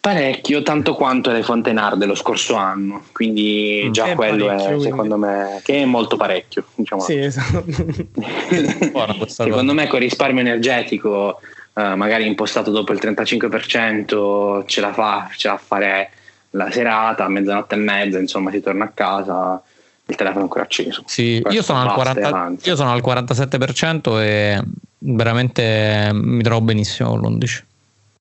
[0.04, 3.92] Parecchio, tanto quanto le Fontenard dello scorso anno, quindi mm.
[3.92, 6.66] già è quello è secondo me che è molto parecchio.
[6.76, 7.02] Diciamo.
[7.02, 7.64] Sì, esatto.
[9.28, 11.40] secondo me con risparmio energetico
[11.76, 16.10] eh, magari impostato dopo il 35% ce la fa, ce la fare
[16.50, 19.64] la serata, a mezzanotte e mezza, insomma si torna a casa,
[20.06, 21.04] il telefono è ancora acceso.
[21.06, 24.62] Sì, io sono, 40, io sono, al 47% e
[24.98, 27.72] veramente mi trovo benissimo con l'11.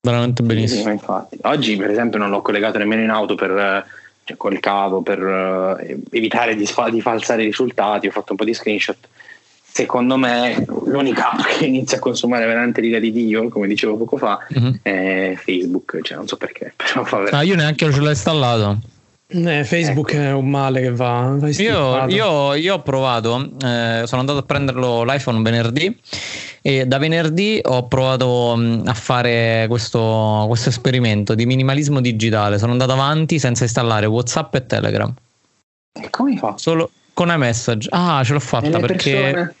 [0.05, 0.91] Veramente benissimo.
[0.91, 1.37] Infatti.
[1.43, 3.85] Oggi per esempio non l'ho collegato nemmeno in auto per,
[4.25, 8.43] cioè, col cavo per uh, evitare di, di falsare i risultati, ho fatto un po'
[8.43, 8.97] di screenshot
[9.73, 14.17] secondo me l'unica app che inizia a consumare veramente l'ira di Dio, come dicevo poco
[14.17, 14.79] fa, uh-huh.
[14.83, 18.77] è Facebook, cioè non so perché, però fa ah, io neanche ce l'ho installato.
[19.35, 20.21] Eh, Facebook ecco.
[20.21, 21.35] è un male che va.
[21.37, 25.99] va io, io, io, ho provato, eh, sono andato a prenderlo l'iPhone venerdì
[26.61, 32.59] e da venerdì ho provato mm, a fare questo, questo esperimento di minimalismo digitale.
[32.59, 35.13] Sono andato avanti senza installare WhatsApp e Telegram.
[35.93, 36.53] E come fa?
[36.57, 37.87] Solo con iMessage.
[37.91, 39.11] Ah, ce l'ho fatta perché...
[39.11, 39.55] Persone?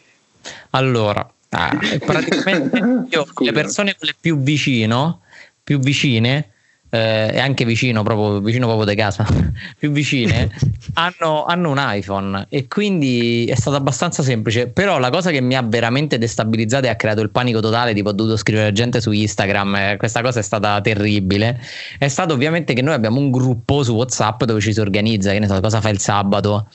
[0.71, 2.77] Allora, eh, praticamente
[3.09, 5.21] io le persone più vicino,
[5.63, 6.52] più vicine,
[6.93, 9.25] eh, e anche vicino proprio, vicino proprio di casa,
[9.79, 10.51] più vicine,
[10.93, 14.67] hanno, hanno, un iPhone e quindi è stato abbastanza semplice.
[14.67, 18.09] Però la cosa che mi ha veramente destabilizzato e ha creato il panico totale, tipo
[18.09, 21.59] ho dovuto scrivere gente su Instagram, eh, questa cosa è stata terribile,
[21.97, 25.39] è stato ovviamente che noi abbiamo un gruppo su WhatsApp dove ci si organizza, che
[25.39, 26.67] ne so, cosa fa il sabato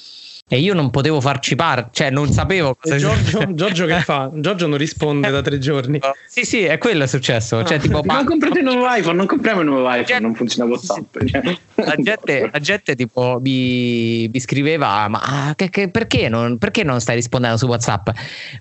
[0.48, 4.30] e io non potevo farci parte, cioè non sapevo cosa Giorgio, Giorgio che fa?
[4.32, 6.00] Giorgio non risponde da tre giorni.
[6.26, 7.62] Sì, sì, è quello è successo.
[7.62, 10.70] Cioè, tipo, ma comprate un nuovo iPhone, non compriamo un nuovo iPhone, gente, non funziona
[10.70, 11.16] WhatsApp.
[11.24, 11.58] Cioè.
[11.74, 16.82] La, gente, la gente tipo mi, mi scriveva, ma ah, che, che, perché, non, perché,
[16.82, 18.08] non, stai rispondendo su WhatsApp?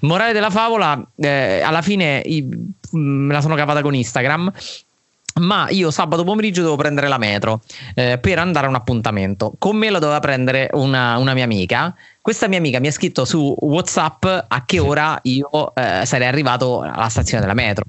[0.01, 2.45] Morale della favola, eh, alla fine i,
[2.91, 4.51] me la sono cavata con Instagram
[5.39, 7.61] ma io sabato pomeriggio devo prendere la metro
[7.95, 9.53] eh, per andare a un appuntamento.
[9.57, 11.95] Con me la doveva prendere una, una, mia amica.
[12.21, 16.81] Questa mia amica mi ha scritto su WhatsApp a che ora io eh, sarei arrivato
[16.81, 17.85] alla stazione della metro.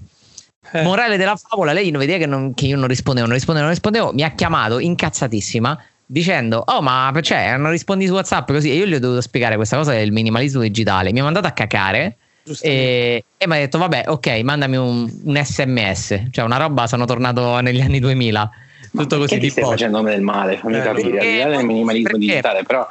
[0.72, 0.82] Eh.
[0.82, 3.74] Morale della favola, lei non vedeva che, non, che io non rispondevo, non rispondevo, non
[3.74, 8.76] rispondevo, mi ha chiamato incazzatissima dicendo oh ma cioè non rispondi su WhatsApp così e
[8.76, 11.12] io gli ho dovuto spiegare questa cosa del minimalismo digitale.
[11.12, 12.16] Mi ha mandato a cacare
[12.60, 16.86] e, e mi ha detto: Vabbè, ok, mandami un, un, sms, cioè una roba.
[16.86, 18.50] Sono tornato negli anni 2000.
[18.90, 21.18] Tutto Ma così ti stai facendo del male, fammi eh, capire.
[21.18, 22.26] Al di là del minimalismo perché?
[22.26, 22.88] digitale, però.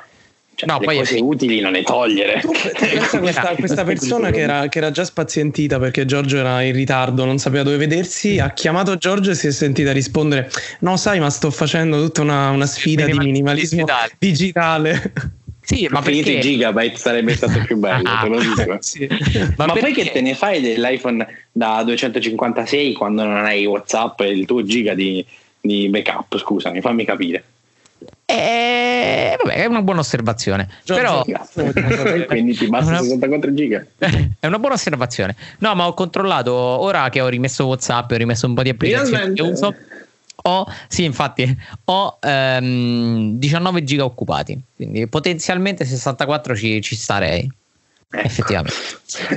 [0.58, 2.41] Cioè, no, le poi cose utili non le togliere.
[2.41, 7.38] questa, questa, persona che era, che era, già spazientita perché Giorgio era in ritardo, non
[7.38, 10.49] sapeva dove vedersi, ha chiamato Giorgio e si è sentita rispondere:
[10.80, 14.12] No, sai, ma sto facendo tutta una, una sfida di minimalismo digitale.
[14.18, 15.14] digitale.
[15.68, 18.78] Sì, ma finito i gigabyte sarebbe stato più bello, te lo dico.
[18.80, 19.05] sì.
[19.57, 24.30] Ma, ma poi che te ne fai dell'iPhone da 256 quando non hai WhatsApp e
[24.30, 25.26] il tuo giga di,
[25.59, 26.38] di backup?
[26.38, 27.43] Scusami, fammi capire.
[28.24, 30.70] Eh, vabbè, è una buona osservazione.
[30.86, 31.26] Però,
[32.28, 33.01] quindi ti basta una...
[33.01, 33.86] 64 giga.
[33.97, 35.36] È una buona osservazione.
[35.59, 39.34] No, ma ho controllato ora che ho rimesso WhatsApp, ho rimesso un po' di applicazioni
[39.34, 39.76] che uso
[40.47, 47.51] ho, sì, infatti, ho ehm, 19 giga occupati, quindi potenzialmente 64 ci, ci starei.
[48.09, 48.25] Ecco.
[48.25, 48.75] Effettivamente.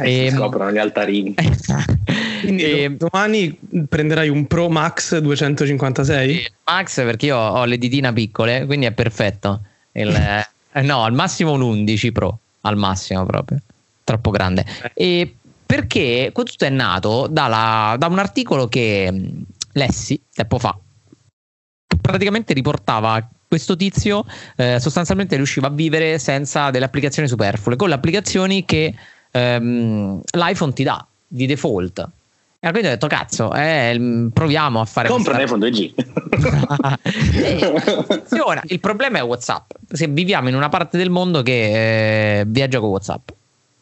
[0.03, 1.35] E, ehm, si scoprono gli altarini.
[2.41, 3.59] Quindi e, ehm, domani
[3.89, 6.53] prenderai un Pro Max 256?
[6.65, 9.63] Max perché io ho le ditina piccole, quindi è perfetto.
[9.93, 10.15] Il,
[10.73, 13.59] eh, no, al massimo un 11 Pro, al massimo proprio.
[14.05, 14.65] Troppo grande.
[14.95, 15.35] E
[15.67, 19.13] perché tutto è nato dalla, da un articolo che
[19.73, 20.79] lessi tempo fa
[22.01, 24.25] praticamente riportava questo tizio
[24.57, 28.95] eh, sostanzialmente riusciva a vivere senza delle applicazioni superflue, con le applicazioni che
[29.31, 32.09] ehm, l'iPhone ti dà di default.
[32.63, 35.09] E quindi ho detto, cazzo, eh, proviamo a fare...
[35.09, 35.95] Compra un iPhone 2G.
[38.53, 39.71] eh, il problema è WhatsApp.
[39.91, 43.31] Se viviamo in una parte del mondo che eh, viaggia con WhatsApp.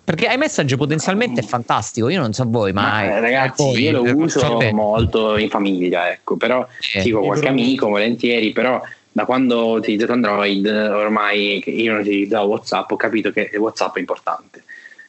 [0.09, 4.03] Perché iMessage potenzialmente è fantastico, io non so voi, ma, ma eh, ragazzi, poi, io
[4.03, 8.81] lo uso cioè, molto in famiglia, ecco, però eh, dico qualche amico, volentieri, però
[9.13, 13.99] da quando ho utilizzato Android, ormai io non utilizzavo WhatsApp, ho capito che WhatsApp è
[13.99, 14.65] importante.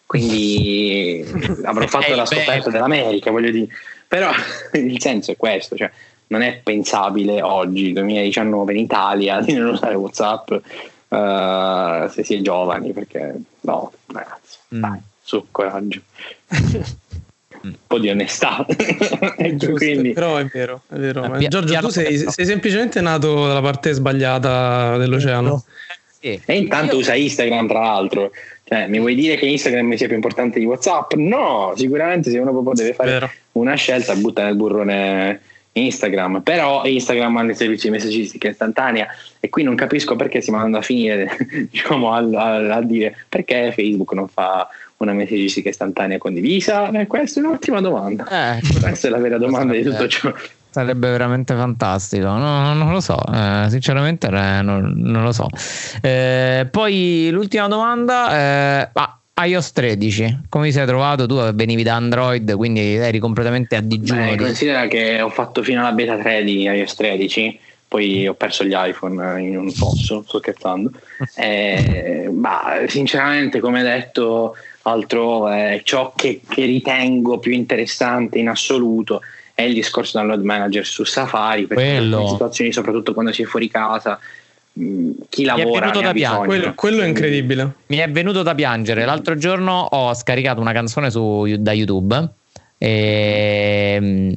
[0.06, 1.26] Quindi
[1.64, 3.70] avrò fatto la scoperta dell'America, voglio dire.
[4.06, 4.30] Però
[4.74, 5.89] il senso è questo, cioè
[6.28, 10.52] non è pensabile oggi, 2019 in Italia, di non usare WhatsApp
[11.10, 14.82] uh, se si è giovani, perché no, ragazzi Mm.
[14.82, 16.01] Dai, su, coraggio.
[17.62, 18.66] un po' di onestà.
[19.76, 20.14] quindi...
[20.14, 21.28] Però è vero, è vero.
[21.28, 25.64] Ma Giorgio, tu sei, sei, semplicemente nato dalla parte sbagliata dell'oceano.
[26.20, 26.39] Sì.
[26.45, 26.99] E intanto Io...
[26.99, 28.32] usa Instagram, tra l'altro.
[28.64, 31.14] Cioè, mi vuoi dire che Instagram sia più importante di WhatsApp?
[31.14, 33.32] No, sicuramente se uno proprio deve fare vero.
[33.53, 35.41] una scelta, butta nel burrone
[35.86, 39.08] Instagram, però Instagram ha il servizio di messaggistica istantanea
[39.40, 41.36] e qui non capisco perché si manda a finire
[41.72, 44.68] diciamo, a, a, a, dire perché Facebook non fa
[44.98, 46.90] una messaggistica istantanea condivisa?
[46.92, 48.58] Eh, questa è un'ottima domanda.
[48.58, 50.34] Eh, questa è la vera domanda di tutto ciò.
[50.72, 55.48] Sarebbe veramente fantastico, no, non lo so, eh, sinceramente non, non, lo so.
[56.00, 61.26] Eh, poi l'ultima domanda, eh, ah, iOS 13, come ti sei trovato?
[61.26, 64.26] Tu venivi da Android, quindi eri completamente a digiuno.
[64.26, 64.44] Beh, di...
[64.44, 68.76] Considera che ho fatto fino alla beta 3 di iOS 13, poi ho perso gli
[68.76, 70.92] iPhone in un fosso, sto scherzando.
[71.36, 79.22] Eh, ma sinceramente, come detto altrove, ciò che, che ritengo più interessante in assoluto
[79.54, 83.70] è il discorso download manager su Safari, perché in situazioni soprattutto quando si è fuori
[83.70, 84.18] casa
[85.30, 86.46] chi lavora da piangere.
[86.46, 87.74] Quello, quello, è incredibile.
[87.88, 89.06] Mi è venuto da piangere.
[89.06, 92.30] L'altro giorno ho scaricato una canzone su, da YouTube
[92.78, 94.34] e, ehm,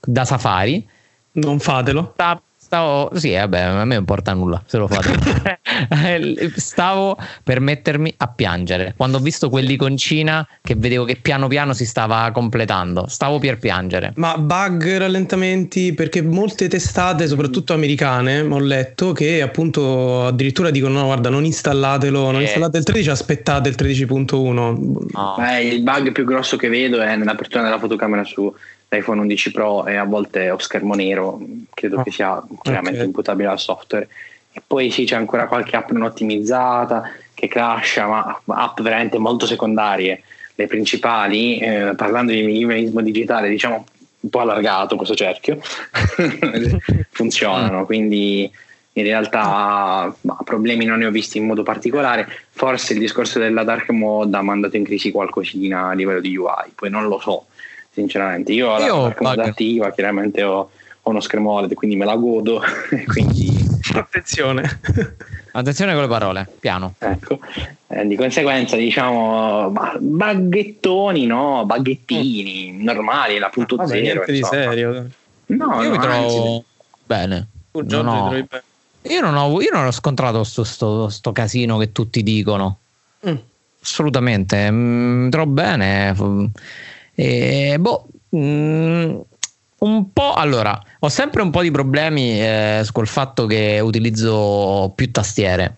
[0.00, 0.86] da Safari.
[1.32, 2.10] Non fatelo.
[2.12, 2.40] Sta,
[2.72, 5.60] stavo, sì, vabbè, a me non importa nulla se lo fate.
[6.56, 11.84] stavo per mettermi a piangere quando ho visto quell'iconcina che vedevo che piano piano si
[11.84, 13.06] stava completando.
[13.08, 14.12] Stavo per piangere.
[14.16, 21.04] Ma bug, rallentamenti, perché molte testate, soprattutto americane, ho letto che appunto addirittura dicono: no,
[21.04, 22.44] guarda, non installatelo, non eh.
[22.44, 24.52] installate il 13, aspettate il 13.1.
[25.12, 25.34] No.
[25.36, 28.50] Beh, il bug più grosso che vedo è nell'apertura della fotocamera su
[28.92, 31.40] l'iPhone 11 Pro e a volte ho schermo nero,
[31.72, 32.02] credo oh.
[32.02, 33.06] che sia chiaramente okay.
[33.06, 34.08] imputabile al software.
[34.52, 39.46] E poi sì, c'è ancora qualche app non ottimizzata che crasha, ma app veramente molto
[39.46, 40.22] secondarie.
[40.54, 43.86] Le principali, eh, parlando di minimalismo digitale, diciamo
[44.20, 45.58] un po' allargato questo cerchio,
[47.10, 48.48] funzionano, quindi
[48.94, 52.28] in realtà ma, problemi non ne ho visti in modo particolare.
[52.50, 56.72] Forse il discorso della dark mode ha mandato in crisi qualcosina a livello di UI,
[56.74, 57.46] poi non lo so
[57.92, 58.52] sinceramente.
[58.52, 60.70] Io ho la Io dark attiva, chiaramente ho,
[61.00, 62.62] ho, uno schermo OLED, quindi me la godo.
[63.06, 63.70] quindi...
[63.94, 64.80] Attenzione.
[65.54, 66.94] Attenzione con le parole, piano.
[66.98, 67.38] Ecco,
[67.88, 71.64] eh, di conseguenza diciamo baghettoni, no?
[71.66, 72.82] Baghettini mm.
[72.82, 74.24] normali, la punto ah, zero.
[74.26, 75.06] di serio.
[75.46, 76.64] No, io no, mi trovo anzi,
[77.04, 77.48] bene.
[77.70, 78.28] Tu, non ho...
[78.30, 78.48] bene.
[79.02, 82.78] Io non, ho, io non ho scontrato sto, sto, sto casino che tutti dicono.
[83.28, 83.34] Mm.
[83.82, 86.14] Assolutamente, mm, mi trovo bene.
[87.14, 89.20] E, boh, mh, mm,
[89.78, 95.10] un po' allora, ho sempre un po' di problemi eh, col fatto che utilizzo più
[95.10, 95.76] tastiere.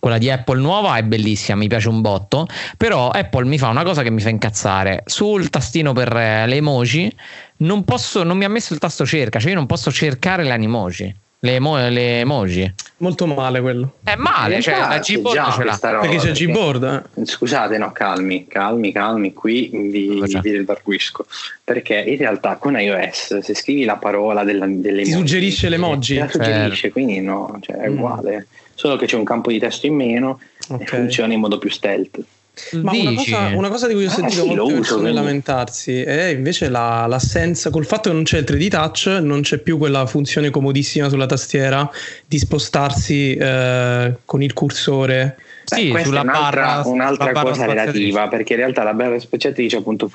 [0.00, 3.84] Quella di Apple nuova è bellissima, mi piace un botto, però Apple mi fa una
[3.84, 5.02] cosa che mi fa incazzare.
[5.06, 7.10] Sul tastino per eh, le emoji
[7.58, 10.50] non, posso, non mi ha messo il tasto cerca, cioè io non posso cercare le
[10.50, 11.14] animoji
[11.44, 12.74] le, emo- le emoji.
[12.98, 13.96] Molto male quello.
[14.02, 15.78] È male, cioè la Gboard ce l'ha.
[15.82, 17.04] Roba, perché c'è Gboard?
[17.14, 17.26] Eh?
[17.26, 21.26] Scusate, no, calmi, calmi, calmi, qui vi, vi redarguisco.
[21.62, 26.16] Perché in realtà con iOS se scrivi la parola della, delle Ti suggerisce l'emoji?
[26.16, 27.96] La suggerisce, quindi no, cioè è mm.
[27.96, 28.46] uguale.
[28.72, 30.82] Solo che c'è un campo di testo in meno okay.
[30.82, 32.20] e funziona in modo più stealth.
[32.82, 36.02] Ma una cosa, una cosa, di cui ho ah, sentito ah, sì, molte persone lamentarsi
[36.02, 39.76] è invece la, l'assenza, col fatto che non c'è il 3D touch, non c'è più
[39.76, 41.90] quella funzione comodissima sulla tastiera
[42.26, 45.36] di spostarsi eh, con il cursore.
[45.64, 49.18] Sì, Beh, sulla è un'altra, barra, un'altra barra cosa relativa, perché in realtà la barra
[49.18, 50.10] spacciatrice appunto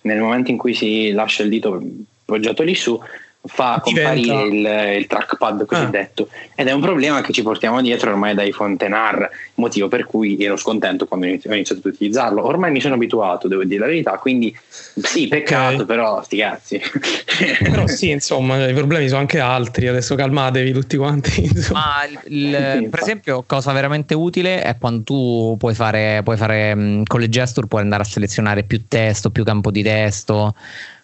[0.00, 1.80] nel momento in cui si lascia il dito
[2.24, 2.98] poggiato lì su
[3.46, 6.28] fa comparire il, il, trackpad cosiddetto.
[6.30, 6.62] Ah.
[6.62, 10.56] ed è un problema che ci portiamo dietro ormai dai Fontenar motivo per cui ero
[10.56, 12.44] scontento quando ho iniziato ad utilizzarlo.
[12.44, 15.86] Ormai mi sono abituato devo dire la verità quindi sì peccato okay.
[15.86, 16.80] però sti cazzi.
[17.64, 22.88] Però sì insomma i problemi sono anche altri adesso calmatevi tutti quanti ma il, il,
[22.88, 27.66] per esempio cosa veramente utile è quando tu puoi fare, puoi fare con le gesture
[27.66, 30.54] puoi andare a selezionare più testo più campo di testo.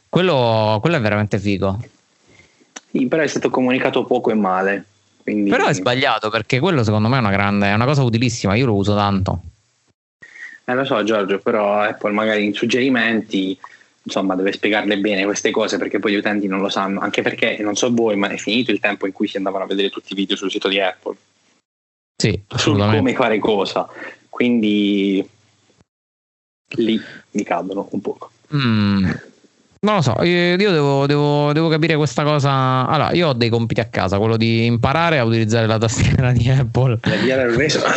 [0.09, 1.79] Quello, quello è veramente figo
[2.91, 4.85] sì, però è stato comunicato poco e male.
[5.23, 5.51] Quindi...
[5.51, 8.67] Però è sbagliato perché quello secondo me è una grande, è una cosa utilissima, io
[8.67, 9.43] lo uso tanto.
[10.65, 13.59] Eh, lo so Giorgio, però Apple magari in suggerimenti
[14.03, 17.59] insomma deve spiegarle bene queste cose perché poi gli utenti non lo sanno, anche perché
[17.61, 20.13] non so voi, ma è finito il tempo in cui si andavano a vedere tutti
[20.13, 21.17] i video sul sito di Apple.
[22.17, 23.89] Sì, su come fare cosa.
[24.29, 25.27] Quindi
[26.77, 28.31] lì mi cadono un poco.
[28.55, 29.11] Mm.
[29.83, 32.87] Non lo so, io devo, devo, devo, capire questa cosa.
[32.87, 36.51] Allora, io ho dei compiti a casa, quello di imparare a utilizzare la tastiera di
[36.51, 36.99] Apple.
[37.03, 37.81] il reso.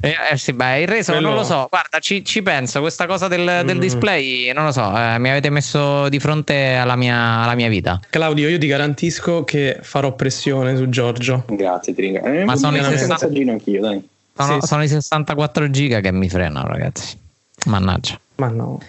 [0.00, 1.28] eh, eh, sì, beh, il reso Quello...
[1.28, 1.68] non lo so.
[1.70, 2.80] Guarda, ci, ci penso.
[2.80, 3.78] Questa cosa del, del mm.
[3.78, 4.92] display, non lo so.
[4.96, 8.00] Eh, mi avete messo di fronte alla mia, alla mia, vita.
[8.10, 11.44] Claudio, io ti garantisco che farò pressione su Giorgio.
[11.46, 12.32] Grazie, ti ringrazio.
[12.32, 13.26] Eh, Ma sono i, 60...
[13.52, 14.02] anch'io,
[14.34, 14.86] sono, sì, sono sì.
[14.86, 17.16] i 64 giga che mi frenano, ragazzi.
[17.66, 18.18] Mannaggia.
[18.34, 18.80] Ma no.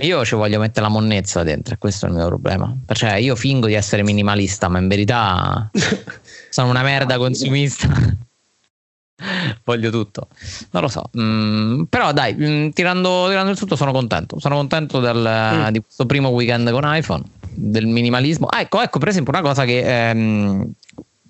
[0.00, 2.76] Io ci voglio mettere la monnezza dentro, questo è il mio problema.
[2.92, 5.70] Cioè, io fingo di essere minimalista, ma in verità
[6.50, 7.88] sono una merda consumista.
[9.64, 10.28] voglio tutto.
[10.70, 11.10] Non lo so.
[11.18, 14.38] Mm, però dai, mm, tirando, tirando, il tutto sono contento.
[14.38, 15.68] Sono contento del, mm.
[15.68, 18.46] di questo primo weekend con iPhone, del minimalismo.
[18.46, 20.72] Ah, ecco, ecco, per esempio, una cosa che ehm,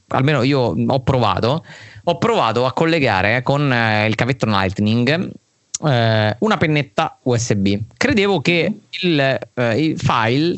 [0.08, 1.64] almeno io ho provato.
[2.04, 5.32] Ho provato a collegare con eh, il cavetto Lightning
[5.82, 7.76] eh, una pennetta USB.
[7.96, 10.56] Credevo che il, eh, il file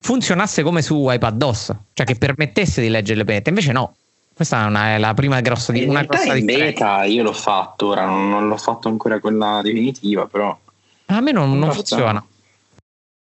[0.00, 3.94] funzionasse come su iPadOS, cioè che permettesse di leggere le pennette, invece no.
[4.34, 7.86] Questa è, una, è la prima grossa di una grossa in beta io l'ho fatto,
[7.86, 10.56] ora non, non, l'ho fatto ancora quella definitiva, però
[11.06, 12.22] a me non, non funziona.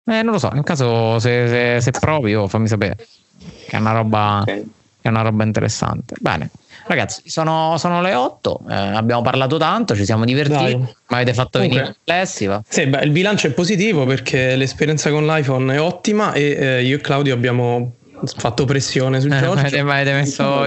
[0.04, 2.96] Eh, non lo so, in caso se, se, se provi, oh, fammi sapere.
[2.96, 4.66] Che è una roba, okay.
[5.08, 6.14] È una roba interessante.
[6.20, 6.50] Bene.
[6.86, 10.74] Ragazzi, sono, sono le 8, eh, abbiamo parlato tanto, ci siamo divertiti,
[11.08, 12.62] ma avete fatto venire riflessiva.
[12.66, 16.96] Sì, beh, il bilancio è positivo perché l'esperienza con l'iPhone è ottima e eh, io
[16.96, 17.96] e Claudio abbiamo
[18.36, 19.76] fatto pressione su Giorgio.
[19.76, 20.64] Eh, avete messo...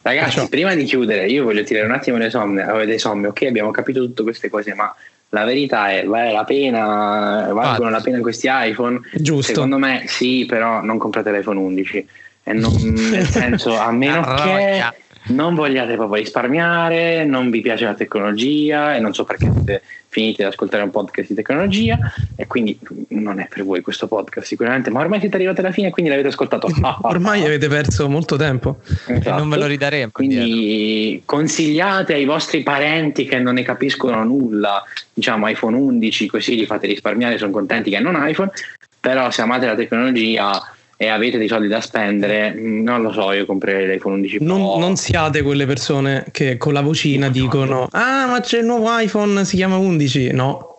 [0.00, 0.48] Ragazzi, Ciao.
[0.48, 3.28] prima di chiudere, io voglio tirare un attimo le somme, le somme.
[3.28, 4.94] Ok, abbiamo capito tutte queste cose, ma
[5.30, 9.00] la verità è vale la pena, valgono la pena questi iPhone?
[9.14, 9.52] Giusto.
[9.52, 12.08] Secondo me sì, però non comprate l'iPhone 11.
[12.48, 14.82] E non, nel senso, a meno che
[15.28, 20.42] non vogliate proprio risparmiare, non vi piace la tecnologia e non so perché siete finiti
[20.42, 21.98] ad ascoltare un podcast di tecnologia
[22.34, 22.78] e quindi
[23.08, 26.10] non è per voi questo podcast sicuramente, ma ormai siete arrivati alla fine e quindi
[26.10, 26.68] l'avete ascoltato.
[27.02, 29.36] ormai avete perso molto tempo esatto.
[29.36, 30.10] non ve lo ridaremo.
[30.10, 31.22] Quindi dietro.
[31.26, 34.82] consigliate ai vostri parenti che non ne capiscono nulla,
[35.12, 38.50] diciamo iPhone 11, così li fate risparmiare, sono contenti che hanno un iPhone,
[38.98, 43.46] però se amate la tecnologia e avete dei soldi da spendere, non lo so, io
[43.46, 44.46] comprerei l'iPhone 11 Pro.
[44.46, 48.88] Non, non siate quelle persone che con la vocina dicono "Ah, ma c'è il nuovo
[48.98, 50.32] iPhone, si chiama 11".
[50.32, 50.74] No.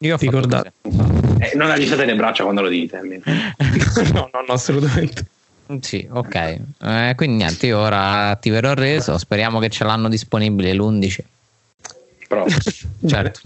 [0.00, 0.74] Io ricordate.
[1.38, 3.00] Eh, non aggiustate le braccia quando lo dite.
[4.12, 5.24] no, no, no, assolutamente.
[5.80, 6.34] Sì, ok.
[6.82, 11.18] Eh, quindi niente, io ora attiverò il reso, speriamo che ce l'hanno disponibile l'11.
[12.28, 12.44] Però.
[13.06, 13.40] certo.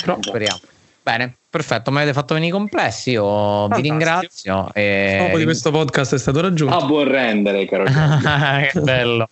[0.00, 0.60] Però speriamo.
[1.02, 3.76] Bene, perfetto, mi avete fatto venire i complessi, io Fantastico.
[3.76, 4.68] vi ringrazio.
[4.74, 5.12] E...
[5.12, 6.76] Il scopo di questo podcast è stato raggiunto.
[6.76, 7.84] A buon rendere, caro.
[8.70, 9.28] che bello.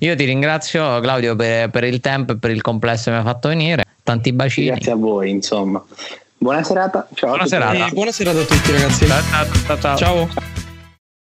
[0.00, 3.22] Io ti ringrazio Claudio per, per, il tempo e per il complesso che mi ha
[3.22, 3.84] fatto venire.
[4.02, 4.66] Tanti bacini.
[4.66, 5.82] Grazie a voi, insomma.
[6.38, 7.08] Buona serata.
[7.14, 7.30] Ciao.
[7.30, 7.88] Buona serata.
[7.92, 9.06] buona serata a tutti ragazzi.
[9.06, 9.22] ciao.
[9.66, 9.78] ciao.
[9.78, 9.96] ciao.
[9.96, 10.54] ciao.